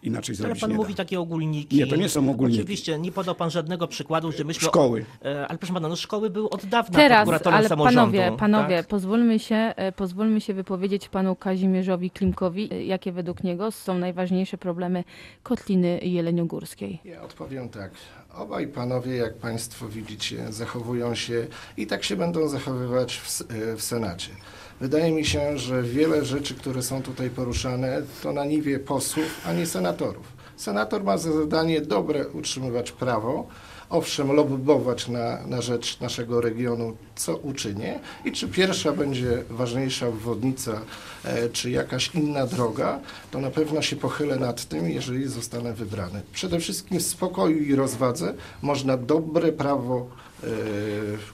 inaczej 0.03 0.33
Ale 0.33 0.37
zrobić 0.37 0.61
pan 0.61 0.69
nie 0.71 0.75
mówi 0.77 0.93
da. 0.93 0.97
takie 0.97 1.19
ogólniki. 1.19 1.77
Nie, 1.77 1.87
to 1.87 1.95
nie 1.95 2.09
są 2.09 2.29
ogólniki. 2.29 2.61
Oczywiście, 2.61 2.99
nie 2.99 3.11
podał 3.11 3.35
pan 3.35 3.49
żadnego 3.49 3.87
przykładu, 3.87 4.31
że 4.31 4.43
myśmy... 4.43 4.67
Szkoły. 4.67 5.05
E, 5.25 5.47
Ale 5.47 5.57
proszę 5.57 5.73
pana, 5.73 5.89
no 5.89 5.95
szkoły 5.95 6.29
były 6.29 6.49
od 6.49 6.65
dawna 6.65 6.97
Teraz, 6.99 7.17
prokuratorem 7.17 7.57
ale 7.59 7.69
samorządu. 7.69 8.17
panowie, 8.17 8.37
panowie, 8.37 8.77
tak? 8.77 8.87
pozwólmy, 8.87 9.39
się, 9.39 9.73
pozwólmy 9.95 10.41
się 10.41 10.53
wypowiedzieć 10.53 11.09
panu 11.09 11.35
Kazimierzowi 11.35 12.11
Klimkowi, 12.11 12.87
jakie 12.87 13.11
według 13.11 13.43
niego 13.43 13.71
są 13.71 13.97
najważniejsze 13.97 14.57
problemy 14.57 15.03
Kotliny 15.43 15.99
Jeleniogórskiej. 16.03 16.99
Ja 17.05 17.21
odpowiem 17.21 17.69
tak. 17.69 17.91
Obaj 18.37 18.67
panowie, 18.67 19.15
jak 19.15 19.33
państwo 19.33 19.87
widzicie, 19.89 20.51
zachowują 20.51 21.15
się 21.15 21.47
i 21.77 21.87
tak 21.87 22.03
się 22.03 22.15
będą 22.15 22.47
zachowywać 22.47 23.17
w, 23.17 23.41
e, 23.41 23.75
w 23.75 23.81
Senacie. 23.81 24.31
Wydaje 24.79 25.11
mi 25.11 25.25
się, 25.25 25.57
że 25.57 25.83
wiele 25.83 26.25
rzeczy, 26.25 26.55
które 26.55 26.83
są 26.83 27.01
tutaj 27.01 27.29
poruszane, 27.29 28.01
to 28.23 28.33
na 28.33 28.45
niwie 28.45 28.79
posłów, 28.79 29.41
a 29.45 29.53
nie 29.53 29.65
senatorów. 29.65 30.27
Senator 30.57 31.03
ma 31.03 31.17
za 31.17 31.31
zadanie 31.31 31.81
dobre 31.81 32.27
utrzymywać 32.27 32.91
prawo, 32.91 33.47
owszem, 33.89 34.31
lobbować 34.31 35.07
na, 35.07 35.47
na 35.47 35.61
rzecz 35.61 35.99
naszego 35.99 36.41
regionu, 36.41 36.97
co 37.15 37.37
uczynię 37.37 37.99
i 38.25 38.31
czy 38.31 38.47
pierwsza 38.47 38.91
będzie 38.91 39.43
ważniejsza 39.49 40.07
obwodnica, 40.07 40.81
e, 41.23 41.49
czy 41.49 41.71
jakaś 41.71 42.15
inna 42.15 42.47
droga, 42.47 42.99
to 43.31 43.39
na 43.39 43.51
pewno 43.51 43.81
się 43.81 43.95
pochylę 43.95 44.35
nad 44.35 44.65
tym, 44.65 44.89
jeżeli 44.89 45.27
zostanę 45.27 45.73
wybrany. 45.73 46.21
Przede 46.33 46.59
wszystkim 46.59 46.99
w 46.99 47.03
spokoju 47.03 47.57
i 47.57 47.75
rozwadze 47.75 48.33
można 48.61 48.97
dobre 48.97 49.51
prawo 49.51 50.07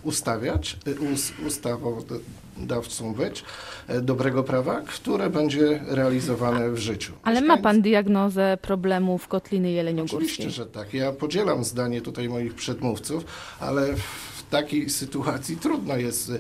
ustawiać, 0.04 0.78
e, 0.88 1.14
us, 1.14 1.34
ustawodawcą 1.48 3.14
być, 3.14 3.44
e, 3.88 4.02
dobrego 4.02 4.44
prawa, 4.44 4.82
które 4.82 5.30
będzie 5.30 5.82
realizowane 5.88 6.70
w 6.70 6.78
życiu. 6.78 7.14
Ale 7.24 7.42
ma 7.42 7.58
pan 7.58 7.82
diagnozę 7.82 8.58
problemów 8.62 9.28
Kotliny 9.28 9.68
Oczywiście, 9.68 9.76
Jeleniogórskiej. 9.76 10.52
że 10.52 10.66
tak. 10.66 10.94
Ja 10.94 11.12
podzielam 11.12 11.64
zdanie 11.64 12.02
tutaj 12.02 12.30
moich 12.30 12.56
przedmówców, 12.56 13.26
ale 13.60 13.96
w 13.96 14.44
takiej 14.50 14.90
sytuacji 14.90 15.58
trudno 15.58 15.98
jest 15.98 16.30
e, 16.30 16.40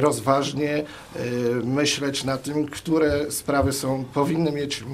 rozważnie 0.00 0.76
e, 0.76 0.84
myśleć 1.64 2.24
na 2.24 2.36
tym, 2.38 2.66
które 2.66 3.30
sprawy 3.30 3.72
są, 3.72 4.04
powinny 4.04 4.52
mieć 4.52 4.84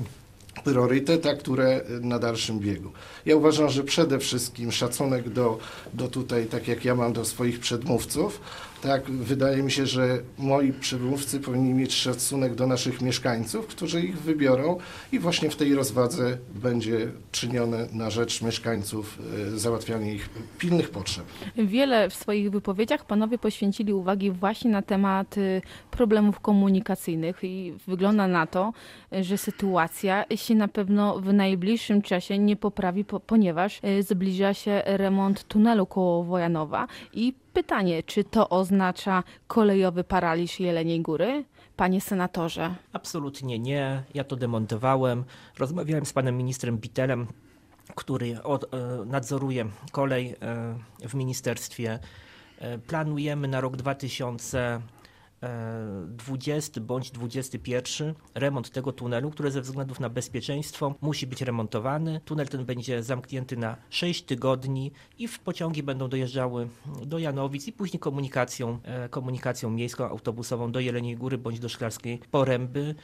priorytet, 0.64 1.26
a 1.26 1.34
które 1.34 1.80
na 2.00 2.18
dalszym 2.18 2.58
biegu. 2.58 2.92
Ja 3.26 3.36
uważam, 3.36 3.70
że 3.70 3.84
przede 3.84 4.18
wszystkim 4.18 4.72
szacunek 4.72 5.28
do, 5.28 5.58
do 5.94 6.08
tutaj, 6.08 6.46
tak 6.46 6.68
jak 6.68 6.84
ja 6.84 6.94
mam 6.94 7.12
do 7.12 7.24
swoich 7.24 7.60
przedmówców, 7.60 8.40
tak, 8.84 9.10
wydaje 9.10 9.62
mi 9.62 9.70
się, 9.70 9.86
że 9.86 10.18
moi 10.38 10.72
przedmówcy 10.72 11.40
powinni 11.40 11.74
mieć 11.74 11.94
szacunek 11.94 12.54
do 12.54 12.66
naszych 12.66 13.02
mieszkańców, 13.02 13.66
którzy 13.66 14.00
ich 14.00 14.18
wybiorą 14.18 14.78
i 15.12 15.18
właśnie 15.18 15.50
w 15.50 15.56
tej 15.56 15.74
rozwadze 15.74 16.38
będzie 16.54 17.08
czynione 17.32 17.86
na 17.92 18.10
rzecz 18.10 18.42
mieszkańców 18.42 19.18
e, 19.54 19.58
załatwianie 19.58 20.14
ich 20.14 20.28
pilnych 20.58 20.90
potrzeb. 20.90 21.24
Wiele 21.56 22.10
w 22.10 22.14
swoich 22.14 22.50
wypowiedziach 22.50 23.06
panowie 23.06 23.38
poświęcili 23.38 23.92
uwagi 23.92 24.30
właśnie 24.30 24.70
na 24.70 24.82
temat 24.82 25.38
y, 25.38 25.62
problemów 25.90 26.40
komunikacyjnych 26.40 27.44
i 27.44 27.74
wygląda 27.86 28.28
na 28.28 28.46
to, 28.46 28.72
że 29.12 29.38
sytuacja 29.38 30.24
się 30.36 30.54
na 30.54 30.68
pewno 30.68 31.20
w 31.20 31.32
najbliższym 31.32 32.02
czasie 32.02 32.38
nie 32.38 32.56
poprawi, 32.56 33.04
po, 33.04 33.20
ponieważ 33.20 33.80
y, 33.84 34.02
zbliża 34.02 34.54
się 34.54 34.82
remont 34.84 35.44
tunelu 35.44 35.86
koło 35.86 36.24
Wojanowa 36.24 36.86
i 37.12 37.34
pytanie, 37.54 38.02
czy 38.02 38.24
to 38.24 38.48
oznacza 38.48 39.22
kolejowy 39.46 40.04
paraliż 40.04 40.60
Jeleniej 40.60 41.00
Góry? 41.00 41.44
Panie 41.76 42.00
senatorze. 42.00 42.74
Absolutnie 42.92 43.58
nie. 43.58 44.02
Ja 44.14 44.24
to 44.24 44.36
demontowałem. 44.36 45.24
Rozmawiałem 45.58 46.06
z 46.06 46.12
panem 46.12 46.36
ministrem 46.36 46.78
Bitelem, 46.78 47.26
który 47.94 48.26
e, 48.32 48.38
nadzoruje 49.06 49.66
kolej 49.92 50.36
e, 51.02 51.08
w 51.08 51.14
ministerstwie. 51.14 51.98
E, 52.58 52.78
Planujemy 52.78 53.48
na 53.48 53.60
rok 53.60 53.76
2020 56.08 56.80
bądź 56.80 57.10
2021 57.10 58.14
remont 58.34 58.70
tego 58.70 58.92
tunelu, 58.92 59.30
który 59.30 59.50
ze 59.50 59.60
względów 59.60 60.00
na 60.00 60.10
bezpieczeństwo 60.10 60.94
musi 61.00 61.26
być 61.26 61.42
remontowany. 61.42 62.20
Tunel 62.24 62.48
ten 62.48 62.64
będzie 62.64 63.02
zamknięty 63.02 63.56
na 63.56 63.76
6 63.90 64.22
tygodni 64.22 64.92
i 65.18 65.28
w 65.28 65.38
pociągi 65.38 65.82
będą 65.82 66.08
dojeżdżały 66.08 66.68
do 67.06 67.18
Janowic 67.18 67.66
i 67.68 67.72
później 67.72 68.00
komunikacją, 68.00 68.78
e, 68.84 69.08
komunikacją 69.08 69.70
miejską, 69.70 70.04
autobusową 70.04 70.72
do 70.72 70.80
Jeleniej 70.80 71.16
Góry 71.16 71.38
bądź 71.38 71.60
do 71.60 71.68
Szklarskiej 71.68 72.20
Poręby. 72.30 72.94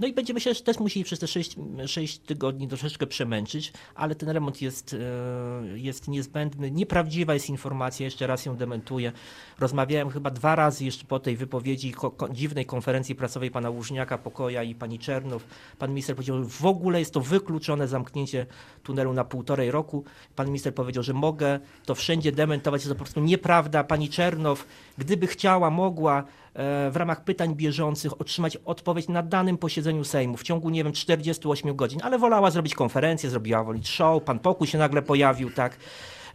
No 0.00 0.06
i 0.06 0.12
będziemy 0.12 0.40
się 0.40 0.54
też 0.54 0.78
musieli 0.78 1.04
przez 1.04 1.18
te 1.18 1.26
6, 1.26 1.56
6 1.86 2.18
tygodni 2.18 2.68
troszeczkę 2.68 3.06
przemęczyć, 3.06 3.72
ale 3.94 4.14
ten 4.14 4.28
remont 4.30 4.62
jest, 4.62 4.94
e, 4.94 5.78
jest 5.78 6.08
niezbędny. 6.08 6.70
Nieprawdziwa 6.70 7.34
jest 7.34 7.50
informacja, 7.50 8.04
jeszcze 8.04 8.26
raz 8.26 8.46
ją 8.46 8.56
dementuję. 8.56 9.12
Rozmawiałem 9.58 10.10
chyba 10.10 10.30
dwa 10.30 10.54
razy 10.56 10.84
jeszcze 10.84 11.04
po 11.04 11.20
tej 11.20 11.36
wypowiedzi 11.36 11.92
ko- 11.92 12.28
dziwnej 12.32 12.66
konferencji 12.66 13.14
prasowej 13.14 13.50
pana 13.50 13.70
Łużniaka, 13.70 14.18
Pokoja 14.18 14.62
i 14.62 14.74
pani 14.74 14.98
Czernow. 14.98 15.44
Pan 15.78 15.90
minister 15.90 16.16
powiedział, 16.16 16.38
że 16.38 16.44
w 16.48 16.66
ogóle 16.66 16.98
jest 16.98 17.12
to 17.14 17.20
wykluczone 17.20 17.88
zamknięcie 17.88 18.46
tunelu 18.82 19.12
na 19.12 19.24
półtorej 19.24 19.70
roku. 19.70 20.04
Pan 20.36 20.46
minister 20.46 20.74
powiedział, 20.74 21.02
że 21.02 21.12
mogę 21.12 21.60
to 21.86 21.94
wszędzie 21.94 22.32
dementować, 22.32 22.80
jest 22.80 22.88
to 22.88 22.94
po 22.94 23.04
prostu 23.04 23.20
nieprawda. 23.20 23.84
Pani 23.84 24.08
Czernow, 24.08 24.66
gdyby 24.98 25.26
chciała, 25.26 25.70
mogła 25.70 26.18
e, 26.18 26.90
w 26.90 26.96
ramach 26.96 27.24
pytań 27.24 27.54
bieżących 27.54 28.20
otrzymać 28.20 28.56
odpowiedź 28.56 29.08
na 29.08 29.22
danym 29.22 29.58
posiedzeniu 29.58 30.04
Sejmu 30.04 30.36
w 30.36 30.42
ciągu, 30.42 30.70
nie 30.70 30.84
wiem, 30.84 30.92
48 30.92 31.76
godzin, 31.76 32.00
ale 32.02 32.18
wolała 32.18 32.50
zrobić 32.50 32.74
konferencję, 32.74 33.30
zrobiła 33.30 33.64
wolić 33.64 33.88
show, 33.88 34.22
pan 34.22 34.38
Pokój 34.38 34.66
się 34.66 34.78
nagle 34.78 35.02
pojawił, 35.02 35.50
tak. 35.50 35.76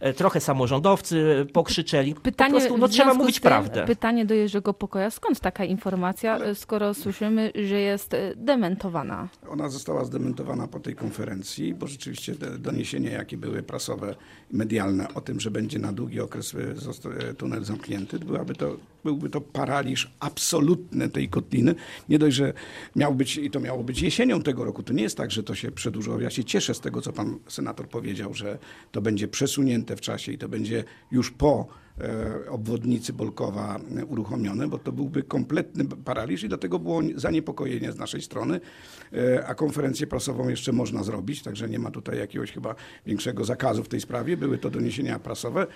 E, 0.00 0.12
Trochę 0.12 0.40
samorządowcy 0.40 1.46
pokrzyczeli. 1.52 2.14
Pytanie, 2.14 2.54
po 2.54 2.58
prostu 2.60 2.78
no, 2.78 2.88
trzeba 2.88 3.14
mówić 3.14 3.40
tym, 3.40 3.42
prawdę. 3.42 3.86
Pytanie 3.86 4.24
do 4.24 4.34
Jerzego 4.34 4.74
Pokoja. 4.74 5.10
Skąd 5.10 5.40
taka 5.40 5.64
informacja, 5.64 6.46
y, 6.46 6.54
skoro 6.54 6.94
słyszymy, 6.94 7.52
że 7.54 7.80
jest 7.80 8.14
y, 8.14 8.34
dementowana? 8.36 9.28
Ona 9.48 9.68
została 9.68 10.04
zdementowana 10.04 10.68
po 10.68 10.80
tej 10.80 10.94
konferencji, 10.94 11.74
bo 11.74 11.86
rzeczywiście 11.86 12.34
te 12.34 12.58
doniesienia, 12.58 13.10
jakie 13.10 13.36
były 13.36 13.62
prasowe, 13.62 14.14
medialne 14.52 15.14
o 15.14 15.20
tym, 15.20 15.40
że 15.40 15.50
będzie 15.50 15.78
na 15.78 15.92
długi 15.92 16.20
okres 16.20 16.54
e, 16.54 17.28
e, 17.28 17.34
tunel 17.34 17.64
zamknięty, 17.64 18.18
byłaby 18.18 18.54
to, 18.54 18.76
byłby 19.04 19.30
to 19.30 19.40
paraliż 19.40 20.10
absolutny 20.20 21.08
tej 21.08 21.28
kotliny. 21.28 21.74
Nie 22.08 22.18
dość, 22.18 22.36
że 22.36 22.52
miał 22.96 23.14
być, 23.14 23.36
i 23.36 23.50
to 23.50 23.60
miało 23.60 23.84
być 23.84 24.02
jesienią 24.02 24.42
tego 24.42 24.64
roku, 24.64 24.82
to 24.82 24.92
nie 24.92 25.02
jest 25.02 25.16
tak, 25.16 25.30
że 25.30 25.42
to 25.42 25.54
się 25.54 25.70
przedłużyło. 25.70 26.20
Ja 26.20 26.30
się 26.30 26.44
cieszę 26.44 26.74
z 26.74 26.80
tego, 26.80 27.02
co 27.02 27.12
pan 27.12 27.38
senator 27.48 27.88
powiedział, 27.88 28.34
że 28.34 28.58
to 28.92 29.02
będzie 29.02 29.28
przesunięte 29.28 29.96
w 29.96 30.00
czasie 30.00 30.32
i 30.32 30.38
to 30.38 30.48
będzie 30.48 30.84
już 31.10 31.30
po 31.30 31.68
obwodnicy 32.48 33.12
Bolkowa 33.12 33.80
e, 33.96 34.04
uruchomione, 34.04 34.68
bo 34.68 34.78
to 34.78 34.92
byłby 34.92 35.22
kompletny 35.22 35.84
paraliż 35.84 36.42
i 36.42 36.48
dlatego 36.48 36.78
było 36.78 37.00
zaniepokojenie 37.16 37.92
z 37.92 37.96
naszej 37.96 38.22
strony, 38.22 38.60
E, 39.12 39.46
a 39.46 39.54
konferencję 39.54 40.06
prasową 40.06 40.48
jeszcze 40.48 40.72
można 40.72 41.02
zrobić, 41.02 41.42
także 41.42 41.68
nie 41.68 41.78
ma 41.78 41.90
tutaj 41.90 42.18
jakiegoś 42.18 42.52
chyba 42.52 42.74
większego 43.06 43.44
zakazu 43.44 43.84
w 43.84 43.88
tej 43.88 44.00
sprawie. 44.00 44.36
Były 44.36 44.58
to 44.58 44.70
doniesienia 44.70 45.18
prasowe, 45.18 45.66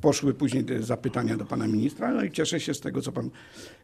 poszły 0.00 0.34
później 0.34 0.64
zapytania 0.80 1.36
do 1.36 1.44
pana 1.44 1.66
ministra, 1.66 2.12
no 2.12 2.24
i 2.24 2.30
cieszę 2.30 2.60
się 2.60 2.74
z 2.74 2.80
tego, 2.80 3.02
co 3.02 3.12
pan 3.12 3.30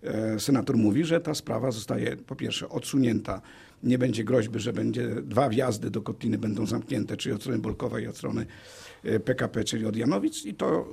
e, 0.03 0.41
senator 0.41 0.77
mówi, 0.77 1.05
że 1.05 1.21
ta 1.21 1.35
sprawa 1.35 1.71
zostaje 1.71 2.17
po 2.17 2.37
pierwsze 2.37 2.69
odsunięta, 2.69 3.41
nie 3.83 3.99
będzie 3.99 4.25
groźby, 4.25 4.61
że 4.61 4.73
będzie 4.73 5.09
dwa 5.09 5.49
wjazdy 5.49 5.91
do 5.91 6.03
Kotliny 6.03 6.39
będą 6.39 6.67
zamknięte, 6.67 7.17
czyli 7.17 7.35
od 7.35 7.41
strony 7.41 7.59
Bolkowej 7.59 8.05
i 8.05 8.07
od 8.07 8.17
strony 8.17 8.43
e, 8.43 8.47
PKP, 9.25 9.65
czyli 9.65 9.87
od 9.87 9.97
Janowic 9.97 10.45
i 10.45 10.55
to, 10.55 10.89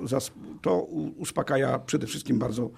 to 0.62 0.82
uspokaja 1.18 1.80
przede 1.80 2.08
wszystkim 2.08 2.40
bardzo 2.40 2.70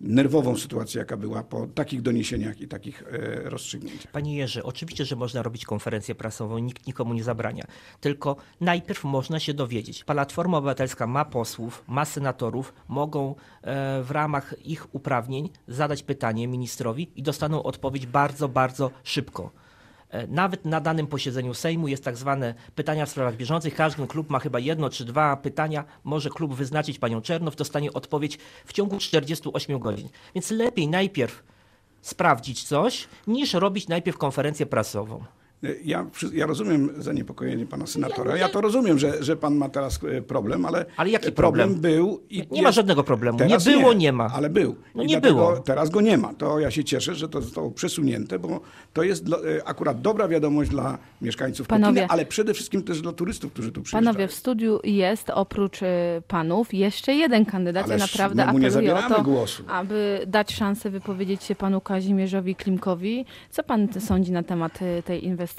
nerwową 0.00 0.56
sytuację, 0.56 0.98
jaka 0.98 1.16
była 1.16 1.42
po 1.42 1.66
takich 1.66 2.02
doniesieniach 2.02 2.60
i 2.60 2.68
takich 2.68 3.02
e, 3.02 3.50
rozstrzygnięciach. 3.50 4.12
Panie 4.12 4.36
Jerzy, 4.36 4.62
oczywiście, 4.62 5.04
że 5.04 5.16
można 5.16 5.42
robić 5.42 5.64
konferencję 5.64 6.14
prasową, 6.14 6.58
nikt 6.58 6.86
nikomu 6.86 7.14
nie 7.14 7.24
zabrania. 7.24 7.64
Tylko 8.00 8.36
najpierw 8.60 9.04
można 9.04 9.40
się 9.40 9.54
dowiedzieć. 9.54 10.04
Platforma 10.04 10.58
Obywatelska 10.58 11.06
ma 11.06 11.24
posłów, 11.24 11.84
ma 11.88 12.04
senatorów, 12.04 12.74
mogą 12.88 13.34
e, 13.62 14.02
w 14.02 14.10
ramach 14.10 14.54
ich 14.64 14.94
uprawnień 14.94 15.50
zadać 15.68 16.02
pytanie 16.02 16.48
ministrowi 16.48 17.10
i 17.16 17.22
dostaną 17.22 17.62
odpowiedź 17.62 18.06
bardzo, 18.06 18.48
bardzo 18.48 18.90
szybko. 19.04 19.65
E, 20.10 20.26
Nawet 20.26 20.64
na 20.64 20.80
danym 20.80 21.06
posiedzeniu 21.06 21.54
Sejmu 21.54 21.88
jest 21.88 22.04
tak 22.04 22.16
zwane 22.16 22.54
pytania 22.74 23.06
w 23.06 23.10
sprawach 23.10 23.36
bieżących. 23.36 23.74
Każdy 23.74 24.06
klub 24.06 24.30
ma 24.30 24.38
chyba 24.38 24.58
jedno 24.58 24.90
czy 24.90 25.04
dwa 25.04 25.36
pytania. 25.36 25.84
Może 26.04 26.30
klub 26.30 26.54
wyznaczyć 26.54 26.98
panią 26.98 27.22
Czernow, 27.22 27.56
dostanie 27.56 27.92
odpowiedź 27.92 28.38
w 28.66 28.72
ciągu 28.72 28.98
48 28.98 29.78
godzin. 29.78 30.08
Więc 30.34 30.50
lepiej 30.50 30.88
najpierw 30.88 31.42
sprawdzić 32.02 32.64
coś, 32.64 33.08
niż 33.26 33.54
robić 33.54 33.88
najpierw 33.88 34.18
konferencję 34.18 34.66
prasową. 34.66 35.24
Ja, 35.84 36.06
przy- 36.12 36.30
ja 36.36 36.46
rozumiem 36.46 36.90
zaniepokojenie 36.98 37.66
pana 37.66 37.86
senatora. 37.86 38.30
Ja 38.30 38.36
Ja, 38.36 38.46
nie- 38.46 38.52
to 38.52 38.60
rozumiem, 38.60 38.98
że, 38.98 39.22
że 39.24 39.36
pan 39.36 39.54
ma 39.54 39.68
teraz 39.68 40.00
e, 40.18 40.22
problem, 40.22 40.64
ale, 40.66 40.84
Ale 40.96 41.10
jaki 41.10 41.32
problem, 41.32 41.68
problem? 41.74 41.92
był 41.94 42.20
i 42.30 42.38
Nie- 42.38 42.46
nie 42.50 42.62
ma 42.62 42.72
żadnego 42.72 43.04
problemu. 43.04 43.38
Nie 43.38 43.44
Teraz 43.48 43.64
było, 43.64 43.92
nie 43.92 44.12
ma. 44.12 44.30
Ale 44.34 44.50
był. 44.50 44.74
No 44.94 45.02
I 45.02 45.06
nie 45.06 45.20
było. 45.20 45.56
Teraz 45.60 45.90
go 45.90 46.00
nie 46.00 46.18
ma. 46.18 46.34
To 46.34 46.60
ja 46.60 46.70
się 46.70 46.84
cieszę, 46.84 47.14
że 47.14 47.28
to 47.28 47.42
zostało 47.42 47.70
przesunięte, 47.70 48.38
bo 48.38 48.60
to 48.92 49.02
jest 49.02 49.24
dla, 49.24 49.36
e, 49.38 49.68
akurat 49.68 50.00
dobra 50.00 50.28
wiadomość 50.28 50.70
dla 50.70 50.98
mieszkańców 51.22 51.66
Panowie. 51.66 52.06
Ale 52.10 52.26
przede 52.26 52.54
wszystkim 52.54 52.82
też 52.82 53.00
dla 53.02 53.12
turystów, 53.12 53.52
którzy 53.52 53.72
tu 53.72 53.82
przyjeżdżają. 53.82 54.14
Panowie, 54.14 54.28
w 54.28 54.34
studiu 54.34 54.80
jest 54.84 55.30
oprócz 55.30 55.80
panów 56.28 56.74
jeszcze 56.74 57.14
jeden 57.14 57.44
kandydat. 57.44 57.86
Ja 57.88 57.94
Ależ 57.94 58.12
naprawdę 58.12 58.46
my 58.46 58.52
mu 58.52 58.58
nie 58.58 58.68
apeluję 58.68 58.94
o 58.96 59.08
to, 59.08 59.22
głosu. 59.22 59.62
aby 59.68 60.20
dać 60.26 60.52
szansę 60.54 60.90
wypowiedzieć 60.90 61.42
się 61.44 61.54
panu 61.54 61.80
Kazimierzowi 61.80 62.54
Klimkowi. 62.54 63.24
Co 63.50 63.62
pan 63.62 63.88
sądzi 64.00 64.32
na 64.32 64.42
temat 64.42 64.78
tej 65.04 65.24
inwestycji? 65.24 65.55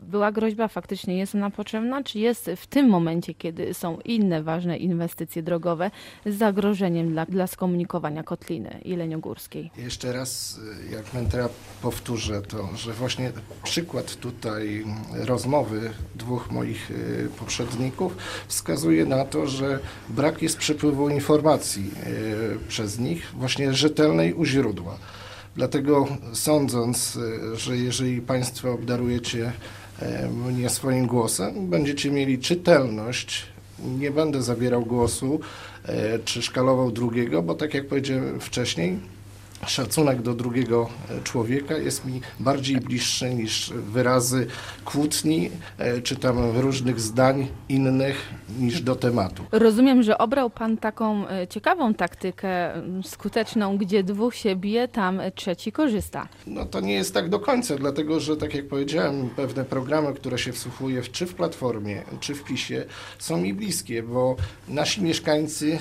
Była 0.00 0.32
groźba, 0.32 0.68
faktycznie 0.68 1.18
jest 1.18 1.34
ona 1.34 1.50
potrzebna? 1.50 2.02
Czy 2.02 2.18
jest 2.18 2.50
w 2.56 2.66
tym 2.66 2.88
momencie, 2.88 3.34
kiedy 3.34 3.74
są 3.74 3.98
inne 4.04 4.42
ważne 4.42 4.76
inwestycje 4.76 5.42
drogowe, 5.42 5.90
zagrożeniem 6.26 7.12
dla, 7.12 7.26
dla 7.26 7.46
skomunikowania 7.46 8.22
Kotliny 8.22 8.80
Jeleniogórskiej? 8.84 9.70
Jeszcze 9.76 10.12
raz, 10.12 10.60
jak 10.92 11.14
mentora 11.14 11.48
powtórzę 11.82 12.42
to, 12.42 12.68
że 12.76 12.92
właśnie 12.92 13.32
przykład 13.62 14.16
tutaj 14.16 14.84
rozmowy 15.12 15.90
dwóch 16.14 16.50
moich 16.50 16.90
y, 16.90 17.28
poprzedników 17.38 18.16
wskazuje 18.48 19.06
na 19.06 19.24
to, 19.24 19.46
że 19.46 19.78
brak 20.08 20.42
jest 20.42 20.58
przepływu 20.58 21.08
informacji 21.08 21.90
y, 22.06 22.68
przez 22.68 22.98
nich, 22.98 23.32
właśnie 23.34 23.72
rzetelnej 23.72 24.34
u 24.34 24.44
źródła. 24.44 24.98
Dlatego 25.58 26.08
sądząc, 26.32 27.16
y, 27.16 27.56
że 27.56 27.76
jeżeli 27.76 28.20
Państwo 28.20 28.72
obdarujecie 28.72 29.52
mnie 30.46 30.68
swoim 30.68 31.06
głosem, 31.06 31.70
będziecie 31.70 32.10
mieli 32.10 32.38
czytelność. 32.38 33.46
Nie 33.98 34.10
będę 34.10 34.42
zabierał 34.42 34.82
głosu 34.82 35.40
e, 35.84 36.18
czy 36.18 36.42
szkalował 36.42 36.90
drugiego, 36.90 37.42
bo 37.42 37.54
tak 37.54 37.74
jak 37.74 37.88
powiedziałem 37.88 38.40
wcześniej, 38.40 38.98
szacunek 39.66 40.22
do 40.22 40.34
drugiego 40.34 40.88
e, 41.10 41.22
człowieka 41.22 41.76
jest 41.76 42.04
mi 42.04 42.20
bardziej 42.40 42.80
bliższy 42.80 43.34
niż 43.34 43.70
wyrazy 43.70 44.46
kłótni 44.84 45.50
e, 45.78 46.02
czy 46.02 46.16
tam 46.16 46.58
różnych 46.60 47.00
zdań 47.00 47.48
innych 47.68 48.34
niż 48.58 48.80
do 48.80 48.96
tematu. 48.96 49.42
Rozumiem, 49.52 50.02
że 50.02 50.18
obrał 50.18 50.50
pan 50.50 50.76
taką 50.76 51.24
y, 51.28 51.46
ciekawą 51.46 51.94
taktykę, 51.94 52.72
skuteczną, 53.04 53.76
gdzie 53.76 54.02
dwóch 54.02 54.34
się 54.34 54.56
bije, 54.56 54.88
tam 54.88 55.20
trzeci 55.34 55.72
korzysta. 55.72 56.28
No 56.46 56.64
to 56.64 56.80
nie 56.80 56.94
jest 56.94 57.14
tak 57.14 57.28
do 57.28 57.40
końca, 57.40 57.76
dlatego 57.76 58.20
że 58.20 58.36
tak 58.36 58.54
jak 58.54 58.68
powiedziałem, 58.68 59.30
pewne 59.36 59.64
programy, 59.64 60.14
które 60.14 60.38
się 60.38 60.52
wsłuchuje 60.52 61.02
czy 61.02 61.26
w 61.26 61.34
Platformie, 61.34 62.02
czy 62.20 62.34
w 62.34 62.44
PiSie 62.44 62.84
są 63.18 63.36
mi 63.36 63.54
bliskie, 63.54 64.02
bo 64.02 64.36
nasi 64.68 65.02
mieszkańcy 65.02 65.78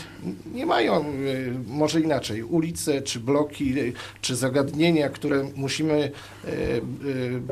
nie 0.53 0.65
mają, 0.65 0.93
e, 0.93 1.05
może 1.67 2.01
inaczej, 2.01 2.43
ulice, 2.43 3.01
czy 3.01 3.19
bloki, 3.19 3.66
e, 3.71 3.91
czy 4.21 4.35
zagadnienia, 4.35 5.09
które 5.09 5.43
musimy 5.55 5.93
e, 5.93 6.47
e, 6.47 6.51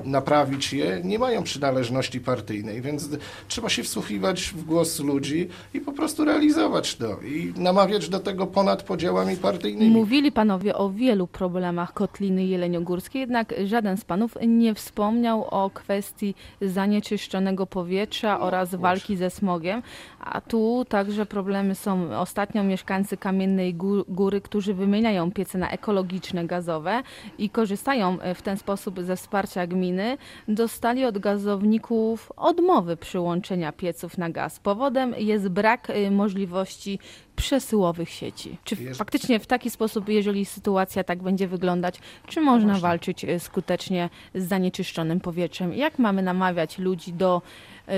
naprawić 0.06 0.74
je, 0.74 1.02
nie 1.04 1.20
mają 1.20 1.44
przynależności 1.44 2.20
partyjnej, 2.20 2.82
więc 2.82 3.10
trzeba 3.48 3.70
się 3.70 3.84
wsłuchiwać 3.84 4.44
w 4.44 4.64
głos 4.64 5.00
ludzi 5.00 5.48
i 5.74 5.80
po 5.80 5.92
prostu 5.92 6.26
realizować 6.26 6.96
to 6.96 7.20
i 7.22 7.54
namawiać 7.58 8.10
do 8.10 8.20
tego 8.20 8.48
ponad 8.48 8.84
podziałami 8.84 9.38
partyjnymi. 9.38 9.92
Mówili 9.92 10.32
panowie 10.32 10.76
o 10.76 10.90
wielu 10.90 11.28
problemach 11.28 11.94
Kotliny 11.94 12.46
Jeleniogórskiej, 12.46 13.20
jednak 13.20 13.54
żaden 13.66 13.98
z 13.98 14.06
panów 14.06 14.38
nie 14.48 14.76
wspomniał 14.76 15.46
o 15.50 15.70
kwestii 15.70 16.36
zanieczyszczonego 16.62 17.66
powietrza 17.66 18.40
oraz 18.40 18.76
walki 18.76 19.18
ze 19.18 19.30
smogiem, 19.30 19.82
a 20.26 20.42
tu 20.42 20.86
także 20.90 21.26
problemy 21.26 21.76
są. 21.76 22.20
Ostatnio 22.20 22.64
mieszkańcy 22.64 23.18
Kamiennej 23.18 23.76
Gó- 23.76 24.04
Góry, 24.08 24.42
którzy 24.42 24.74
wymieniają 24.74 25.32
piece 25.32 25.58
na 25.58 25.70
ekologiczne 25.70 26.46
gazowe 26.46 27.04
i 27.38 27.50
korzystają 27.50 28.20
e, 28.22 28.36
w 28.36 28.42
ten 28.42 28.58
sposób 28.58 29.02
ze 29.02 29.16
wsparcia 29.16 29.68
gminy, 29.68 30.18
dostali 30.48 31.06
od 31.06 31.18
gazowników 31.18 32.32
odmowy 32.38 32.98
przyłączenia 32.98 33.72
pieców 33.72 34.18
na 34.18 34.30
gaz. 34.30 34.60
Powodem 34.60 35.14
jest 35.18 35.48
brak 35.50 35.90
e, 35.90 36.12
możliwości 36.12 37.00
przesyłowych 37.36 38.10
sieci. 38.10 38.58
Czy 38.64 38.94
faktycznie 38.94 39.40
w 39.40 39.48
taki 39.48 39.70
sposób, 39.70 40.10
jeżeli 40.10 40.46
sytuacja 40.46 41.04
tak 41.04 41.24
będzie 41.24 41.48
wyglądać, 41.48 42.00
czy 42.28 42.42
można 42.42 42.74
walczyć 42.80 43.26
e, 43.26 43.40
skutecznie 43.40 44.10
z 44.36 44.48
zanieczyszczonym 44.48 45.20
powietrzem? 45.20 45.74
Jak 45.74 46.00
mamy 46.00 46.22
namawiać 46.22 46.78
ludzi 46.80 47.14
do, 47.14 47.42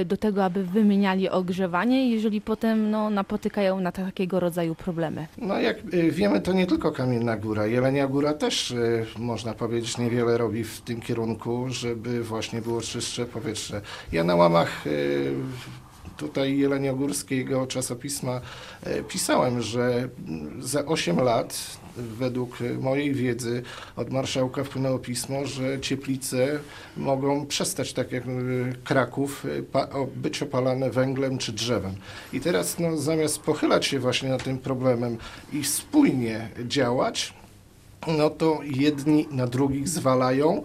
do 0.05 0.17
tego, 0.17 0.45
aby 0.45 0.63
wymieniali 0.63 1.29
ogrzewanie, 1.29 2.11
jeżeli 2.11 2.41
potem 2.41 2.91
no, 2.91 3.09
napotykają 3.09 3.79
na 3.79 3.91
takiego 3.91 4.39
rodzaju 4.39 4.75
problemy? 4.75 5.27
No 5.37 5.59
jak 5.59 5.77
y, 5.93 6.11
wiemy, 6.11 6.41
to 6.41 6.53
nie 6.53 6.67
tylko 6.67 6.91
Kamienna 6.91 7.37
Góra. 7.37 7.65
Jelenia 7.65 8.07
Góra 8.07 8.33
też, 8.33 8.71
y, 8.71 9.05
można 9.17 9.53
powiedzieć, 9.53 9.97
niewiele 9.97 10.37
robi 10.37 10.63
w 10.63 10.81
tym 10.81 11.01
kierunku, 11.01 11.65
żeby 11.69 12.23
właśnie 12.23 12.61
było 12.61 12.81
czystsze 12.81 13.25
powietrze. 13.25 13.81
Ja 14.11 14.23
na 14.23 14.35
łamach 14.35 14.87
y, 14.87 15.33
tutaj 16.17 16.57
jeleniogórskiego 16.57 17.67
czasopisma 17.67 18.41
y, 18.87 19.03
pisałem, 19.03 19.61
że 19.61 20.09
mm, 20.27 20.63
za 20.63 20.85
8 20.85 21.19
lat 21.19 21.77
według 21.97 22.57
mojej 22.81 23.13
wiedzy 23.13 23.63
od 23.95 24.09
marszałka 24.11 24.63
wpłynęło 24.63 24.99
pismo, 24.99 25.45
że 25.45 25.79
cieplice 25.79 26.59
mogą 26.97 27.45
przestać, 27.45 27.93
tak 27.93 28.11
jak 28.11 28.27
y, 28.27 28.75
Kraków, 28.83 29.45
o- 29.93 30.07
być 30.15 30.43
opalane 30.43 30.89
węglem 30.89 31.37
czy 31.37 31.51
drzewem. 31.51 31.95
I 32.33 32.39
teraz 32.39 32.79
no, 32.79 32.97
zamiast 32.97 33.39
pochylać 33.39 33.85
się 33.85 33.99
właśnie 33.99 34.29
nad 34.29 34.43
tym 34.43 34.57
problemem 34.57 35.17
i 35.53 35.63
spójnie 35.63 36.49
działać, 36.67 37.33
no 38.07 38.29
to 38.29 38.59
jedni 38.63 39.27
na 39.31 39.47
drugich 39.47 39.87
zwalają, 39.87 40.63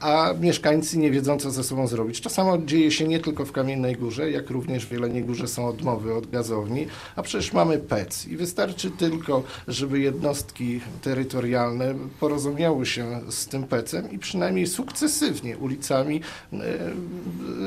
a 0.00 0.34
mieszkańcy 0.40 0.98
nie 0.98 1.10
wiedzą, 1.10 1.38
co 1.38 1.50
ze 1.50 1.64
sobą 1.64 1.86
zrobić. 1.86 2.20
To 2.20 2.30
samo 2.30 2.58
dzieje 2.58 2.90
się 2.90 3.08
nie 3.08 3.20
tylko 3.20 3.44
w 3.44 3.52
Kamiennej 3.52 3.96
Górze, 3.96 4.30
jak 4.30 4.50
również 4.50 4.86
w 4.86 4.92
Jeleniej 4.92 5.24
Górze 5.24 5.48
są 5.48 5.66
odmowy 5.66 6.14
od 6.14 6.30
gazowni, 6.30 6.86
a 7.16 7.22
przecież 7.22 7.52
mamy 7.52 7.78
PEC 7.78 8.26
i 8.26 8.36
wystarczy 8.36 8.90
tylko, 8.90 9.42
żeby 9.68 10.00
jednostki 10.00 10.80
terytorialne 11.02 11.94
porozumiały 12.20 12.86
się 12.86 13.20
z 13.30 13.46
tym 13.46 13.64
PEC-em 13.64 14.10
i 14.12 14.18
przynajmniej 14.18 14.66
sukcesywnie 14.66 15.58
ulicami 15.58 16.20
e, 16.52 16.58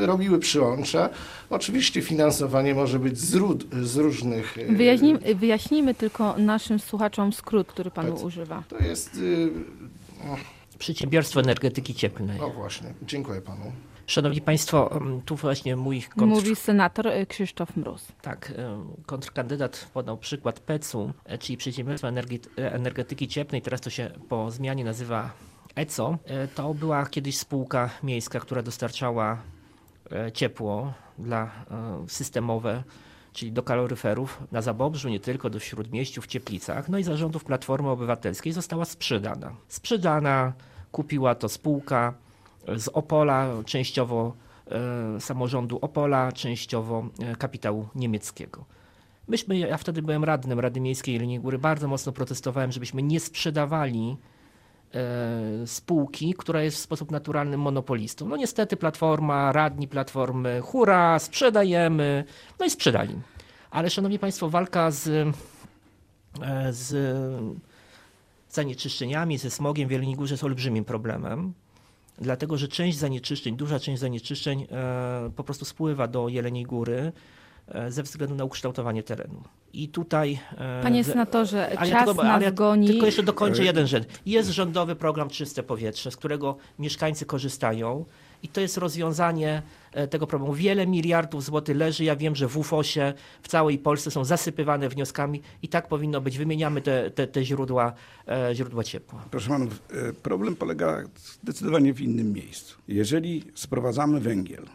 robiły 0.06 0.40
przyłącza. 0.40 1.10
Oczywiście 1.50 2.02
finansowanie 2.02 2.74
może 2.74 3.00
być 3.00 3.20
z, 3.20 3.32
z 3.84 3.96
różnych... 3.98 4.58
e, 4.58 4.74
Wyjaśnijmy, 4.74 5.36
wyjaśnijmy 5.36 5.94
tylko 5.94 6.38
naszym 6.38 6.80
słuchaczom 6.80 7.34
skrót, 7.34 7.68
który 7.68 7.92
pan 7.92 8.12
używa. 8.12 8.64
To 8.70 8.78
jest... 8.78 9.16
y, 9.16 9.50
Przedsiębiorstwo 10.80 11.40
energetyki 11.40 11.96
cieplnej. 11.96 12.40
O 12.40 12.50
właśnie, 12.50 12.94
dziękuję 13.02 13.42
panu. 13.42 13.72
Szanowni 14.08 14.42
Państwo, 14.42 14.92
mm, 14.92 15.22
tu 15.22 15.36
właśnie 15.36 15.76
mój 15.76 16.02
kontr... 16.02 16.36
Mówi 16.36 16.56
senator 16.56 17.08
e, 17.08 17.26
Krzysztof 17.26 17.78
Mróz. 17.78 18.08
Tak, 18.22 18.54
e, 18.58 18.84
kontrkandydat 19.06 19.88
podał 19.94 20.18
przykład 20.18 20.60
PEC-u, 20.60 21.14
e, 21.26 21.38
czyli 21.38 21.58
Przedsiębiorstwa 21.58 22.08
Energi- 22.08 22.50
Energetyki 22.58 23.28
Cieplnej, 23.28 23.62
teraz 23.62 23.82
to 23.82 23.90
się 23.90 24.12
po 24.30 24.52
zmianie 24.52 24.84
nazywa 24.84 25.32
ECO. 25.76 26.18
To 26.56 26.74
była 26.74 27.06
kiedyś 27.06 27.38
spółka 27.38 27.90
miejska, 28.04 28.40
która 28.40 28.62
dostarczała 28.62 29.38
ciepło 30.34 30.94
dla 31.20 31.52
systemowe, 32.08 32.84
czyli 33.36 33.52
do 33.52 33.64
kaloryferów 33.64 34.44
na 34.52 34.62
Zabobrzu, 34.62 35.10
nie 35.10 35.20
tylko 35.20 35.50
do 35.50 35.60
Śródmieściu, 35.60 36.22
w 36.22 36.28
Cieplicach. 36.28 36.90
No 36.90 36.98
i 36.98 37.04
zarządów 37.04 37.44
Platformy 37.44 37.90
Obywatelskiej 37.90 38.54
została 38.54 38.86
sprzedana. 38.86 39.56
Sprzedana, 39.68 40.54
kupiła 40.92 41.36
to 41.36 41.50
spółka 41.50 42.14
z 42.76 42.88
Opola, 42.88 43.50
częściowo 43.66 44.34
e, 44.68 45.22
samorządu 45.22 45.80
Opola, 45.82 46.32
częściowo 46.32 47.10
e, 47.20 47.36
kapitału 47.36 47.88
niemieckiego. 47.96 48.66
Myśmy, 49.28 49.58
ja 49.58 49.78
wtedy 49.78 50.02
byłem 50.02 50.24
radnym 50.24 50.60
Rady 50.60 50.80
Miejskiej 50.80 51.14
Jeleniej 51.14 51.40
Góry, 51.40 51.58
bardzo 51.58 51.88
mocno 51.88 52.12
protestowałem, 52.12 52.72
żebyśmy 52.72 53.04
nie 53.04 53.20
sprzedawali 53.20 54.18
spółki, 55.66 56.34
która 56.34 56.62
jest 56.62 56.78
w 56.78 56.80
sposób 56.80 57.12
naturalny 57.12 57.58
monopolistą. 57.58 58.28
No 58.28 58.38
niestety 58.38 58.78
Platforma, 58.78 59.52
radni 59.52 59.88
Platformy, 59.88 60.62
hura, 60.62 61.20
sprzedajemy, 61.20 62.24
no 62.60 62.66
i 62.66 62.70
sprzedali. 62.70 63.16
Ale 63.72 63.90
szanowni 63.90 64.20
państwo, 64.20 64.50
walka 64.50 64.92
z, 64.92 65.08
e, 65.08 66.74
z 66.74 66.96
zanieczyszczeniami, 68.50 69.38
ze 69.38 69.52
smogiem 69.52 69.88
w 69.88 69.92
Jeleniej 69.92 70.16
Górze 70.16 70.34
jest 70.34 70.44
olbrzymim 70.44 70.86
problemem. 70.86 71.54
Dlatego, 72.18 72.58
że 72.58 72.68
część 72.68 72.98
zanieczyszczeń, 72.98 73.56
duża 73.56 73.80
część 73.80 74.00
zanieczyszczeń 74.00 74.68
e, 74.72 75.32
po 75.36 75.44
prostu 75.44 75.66
spływa 75.66 76.08
do 76.08 76.30
Jeleniej 76.30 76.64
Góry 76.64 76.98
e, 76.98 77.12
ze 77.90 78.04
względu 78.04 78.36
na 78.36 78.44
ukształtowanie 78.44 79.04
terenu. 79.04 79.44
I 79.74 79.90
tutaj. 79.90 80.40
e, 80.58 80.80
Panie 80.84 81.04
ze- 81.04 81.12
senatorze, 81.12 81.78
ale 81.80 81.92
czas 81.92 82.06
tylko- 82.06 82.24
nas 82.24 82.32
ale 82.36 82.46
ja 82.46 82.52
goni. 82.52 82.88
Tylko 82.88 83.06
jeszcze 83.06 83.24
dokończę 83.24 83.64
jeden 83.64 83.88
rzecz. 83.88 84.04
Jest 84.26 84.50
rządowy 84.50 84.96
program 84.96 85.30
Czyste 85.30 85.64
Powietrze, 85.64 86.12
z 86.12 86.18
którego 86.18 86.58
mieszkańcy 86.80 87.26
korzystają 87.26 88.06
i 88.44 88.48
to 88.48 88.62
jest 88.62 88.78
rozwiązanie 88.78 89.62
e, 89.92 90.08
tego 90.08 90.28
problemu. 90.28 90.54
Wiele 90.54 90.88
miliardów 90.88 91.44
złotych 91.44 91.78
leży. 91.78 92.04
Ja 92.04 92.16
wiem, 92.16 92.36
że 92.36 92.48
w 92.48 92.58
UFOS-ie 92.58 93.14
w 93.42 93.48
całej 93.48 93.78
Polsce 93.80 94.12
są 94.12 94.26
zasypywane 94.26 94.90
wnioskami 94.90 95.42
i 95.62 95.68
tak 95.68 95.88
powinno 95.88 96.22
być. 96.22 96.38
Wymieniamy 96.38 96.82
te, 96.82 97.12
te, 97.12 97.28
te 97.28 97.46
źródła, 97.46 97.94
e, 98.28 98.56
źródła 98.56 98.84
ciepła. 98.84 99.26
Proszę 99.32 99.50
panów, 99.50 99.82
e, 99.92 100.14
problem 100.14 100.56
polega 100.56 101.04
zdecydowanie 101.44 101.94
w 101.94 102.02
innym 102.02 102.34
miejscu. 102.34 102.78
Jeżeli 102.88 103.44
sprowadzamy 103.56 104.20
węgiel 104.20 104.66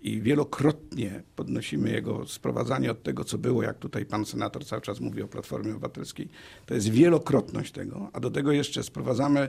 i 0.00 0.20
wielokrotnie 0.22 1.22
podnosimy 1.36 1.90
jego 1.90 2.26
sprowadzanie 2.26 2.90
od 2.90 3.02
tego, 3.02 3.24
co 3.24 3.38
było, 3.38 3.62
jak 3.62 3.78
tutaj 3.78 4.06
pan 4.06 4.24
senator 4.24 4.66
cały 4.66 4.82
czas 4.82 5.00
mówi 5.00 5.22
o 5.22 5.28
Platformie 5.28 5.70
Obywatelskiej, 5.70 6.28
to 6.66 6.74
jest 6.74 6.88
wielokrotność 6.88 7.72
tego, 7.72 8.10
a 8.12 8.20
do 8.20 8.30
tego 8.30 8.52
jeszcze 8.52 8.82
sprowadzamy 8.82 9.48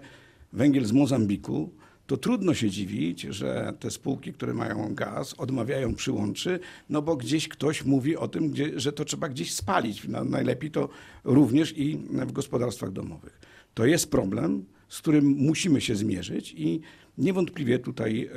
węgiel 0.53 0.85
z 0.85 0.91
Mozambiku, 0.91 1.73
to 2.07 2.17
trudno 2.17 2.53
się 2.53 2.69
dziwić, 2.69 3.21
że 3.21 3.73
te 3.79 3.91
spółki, 3.91 4.33
które 4.33 4.53
mają 4.53 4.95
gaz, 4.95 5.33
odmawiają 5.37 5.95
przyłączy, 5.95 6.59
no 6.89 7.01
bo 7.01 7.15
gdzieś 7.15 7.47
ktoś 7.47 7.85
mówi 7.85 8.17
o 8.17 8.27
tym, 8.27 8.49
gdzie, 8.49 8.79
że 8.79 8.93
to 8.93 9.05
trzeba 9.05 9.29
gdzieś 9.29 9.53
spalić. 9.53 10.07
No, 10.07 10.23
najlepiej 10.23 10.71
to 10.71 10.89
również 11.23 11.77
i 11.77 11.97
w 11.97 12.31
gospodarstwach 12.31 12.91
domowych. 12.91 13.39
To 13.73 13.85
jest 13.85 14.11
problem, 14.11 14.65
z 14.87 14.99
którym 14.99 15.25
musimy 15.25 15.81
się 15.81 15.95
zmierzyć 15.95 16.53
i 16.57 16.81
niewątpliwie 17.19 17.79
tutaj 17.79 18.29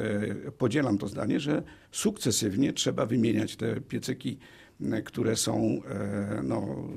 e, 0.46 0.52
podzielam 0.52 0.98
to 0.98 1.08
zdanie, 1.08 1.40
że 1.40 1.62
sukcesywnie 1.90 2.72
trzeba 2.72 3.06
wymieniać 3.06 3.56
te 3.56 3.80
piecyki, 3.80 4.38
które 5.04 5.36
są, 5.36 5.80
e, 5.88 6.40
no, 6.42 6.88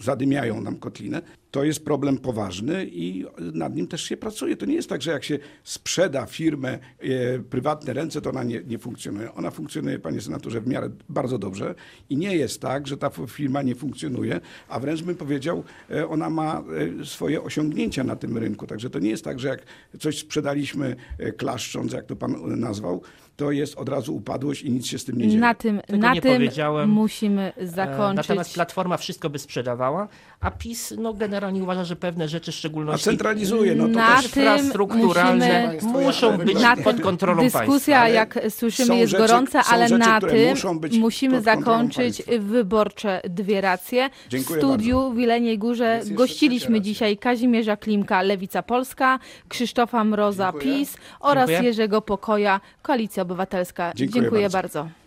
zadymiają 0.00 0.60
nam 0.60 0.76
kotlinę. 0.76 1.22
To 1.52 1.64
jest 1.64 1.84
problem 1.84 2.18
poważny 2.18 2.86
i 2.86 3.26
nad 3.38 3.74
nim 3.74 3.86
też 3.86 4.02
się 4.02 4.16
pracuje. 4.16 4.56
To 4.56 4.66
nie 4.66 4.74
jest 4.74 4.88
tak, 4.88 5.02
że 5.02 5.10
jak 5.10 5.24
się 5.24 5.38
sprzeda 5.64 6.26
firmę 6.26 6.78
e, 7.00 7.38
prywatne 7.38 7.92
ręce, 7.92 8.20
to 8.20 8.30
ona 8.30 8.44
nie, 8.44 8.62
nie 8.66 8.78
funkcjonuje. 8.78 9.34
Ona 9.34 9.50
funkcjonuje, 9.50 9.98
panie 9.98 10.20
senatorze, 10.20 10.60
w 10.60 10.66
miarę 10.66 10.90
bardzo 11.08 11.38
dobrze 11.38 11.74
i 12.10 12.16
nie 12.16 12.36
jest 12.36 12.60
tak, 12.60 12.86
że 12.86 12.96
ta 12.96 13.10
firma 13.28 13.62
nie 13.62 13.74
funkcjonuje, 13.74 14.40
a 14.68 14.80
wręcz 14.80 15.02
bym 15.02 15.16
powiedział, 15.16 15.64
e, 15.90 16.08
ona 16.08 16.30
ma 16.30 16.62
e, 17.00 17.04
swoje 17.04 17.42
osiągnięcia 17.42 18.04
na 18.04 18.16
tym 18.16 18.38
rynku. 18.38 18.66
Także 18.66 18.90
to 18.90 18.98
nie 18.98 19.10
jest 19.10 19.24
tak, 19.24 19.40
że 19.40 19.48
jak 19.48 19.62
coś 19.98 20.18
sprzedaliśmy 20.18 20.96
e, 21.18 21.32
klaszcząc, 21.32 21.92
jak 21.92 22.06
to 22.06 22.16
pan 22.16 22.60
nazwał, 22.60 23.02
to 23.36 23.50
jest 23.50 23.74
od 23.74 23.88
razu 23.88 24.16
upadłość 24.16 24.62
i 24.62 24.70
nic 24.70 24.86
się 24.86 24.98
z 24.98 25.04
tym 25.04 25.18
nie 25.18 25.28
dzieje. 25.28 25.40
Na 25.40 25.54
tym, 25.54 25.80
Tego 25.80 25.98
na 25.98 26.14
nie 26.14 26.20
tym 26.20 26.32
powiedziałem. 26.32 26.90
musimy 26.90 27.52
E, 27.56 27.66
zakończyć. 27.66 28.28
Natomiast 28.28 28.54
Platforma 28.54 28.96
wszystko 28.96 29.30
by 29.30 29.38
sprzedawała, 29.38 30.08
a 30.40 30.50
PiS 30.50 30.94
no, 30.98 31.14
generalnie 31.14 31.41
uważa, 31.50 31.84
że 31.84 31.96
pewne 31.96 32.28
rzeczy, 32.28 32.52
w 32.52 32.54
A 32.54 32.58
szczególności 32.58 33.04
centralizuje, 33.04 33.74
no 33.74 33.84
to 33.84 33.90
Na 33.90 34.16
też 34.22 34.30
tym 34.30 34.42
infrastrukturalne 34.42 35.72
musimy- 35.74 35.92
muszą 36.06 36.38
być 36.38 36.60
Na 36.60 36.76
pod 36.76 37.00
kontrolą 37.00 37.42
Dyskusja, 37.42 38.00
państwa. 38.00 38.08
jak 38.08 38.52
słyszymy, 38.52 38.96
jest 38.96 39.10
rzeczy- 39.10 39.22
gorąca, 39.22 39.62
ale 39.70 39.88
rzeczy, 39.88 39.98
na 39.98 40.20
tym 40.20 41.00
musimy 41.00 41.40
zakończyć 41.42 42.22
państwa. 42.22 42.46
wyborcze 42.48 43.20
dwie 43.30 43.60
racje. 43.60 44.10
W 44.26 44.28
Dziękuję 44.28 44.58
studiu 44.60 45.10
w 45.10 45.18
Jeleniej 45.18 45.58
Górze 45.58 45.96
Jest 45.96 46.14
gościliśmy 46.14 46.80
dzisiaj 46.80 47.16
Kazimierza 47.18 47.76
Klimka, 47.76 48.22
Lewica 48.22 48.62
Polska, 48.62 49.18
Krzysztofa 49.48 50.04
Mroza, 50.04 50.52
Dziękuję. 50.52 50.74
PiS 50.76 50.96
oraz 51.20 51.48
Dziękuję. 51.48 51.68
Jerzego 51.68 52.02
Pokoja, 52.02 52.60
Koalicja 52.82 53.22
Obywatelska. 53.22 53.92
Dziękuję 53.94 54.22
Dziękuję 54.22 54.50
bardzo. 54.50 54.78
bardzo. 54.84 55.01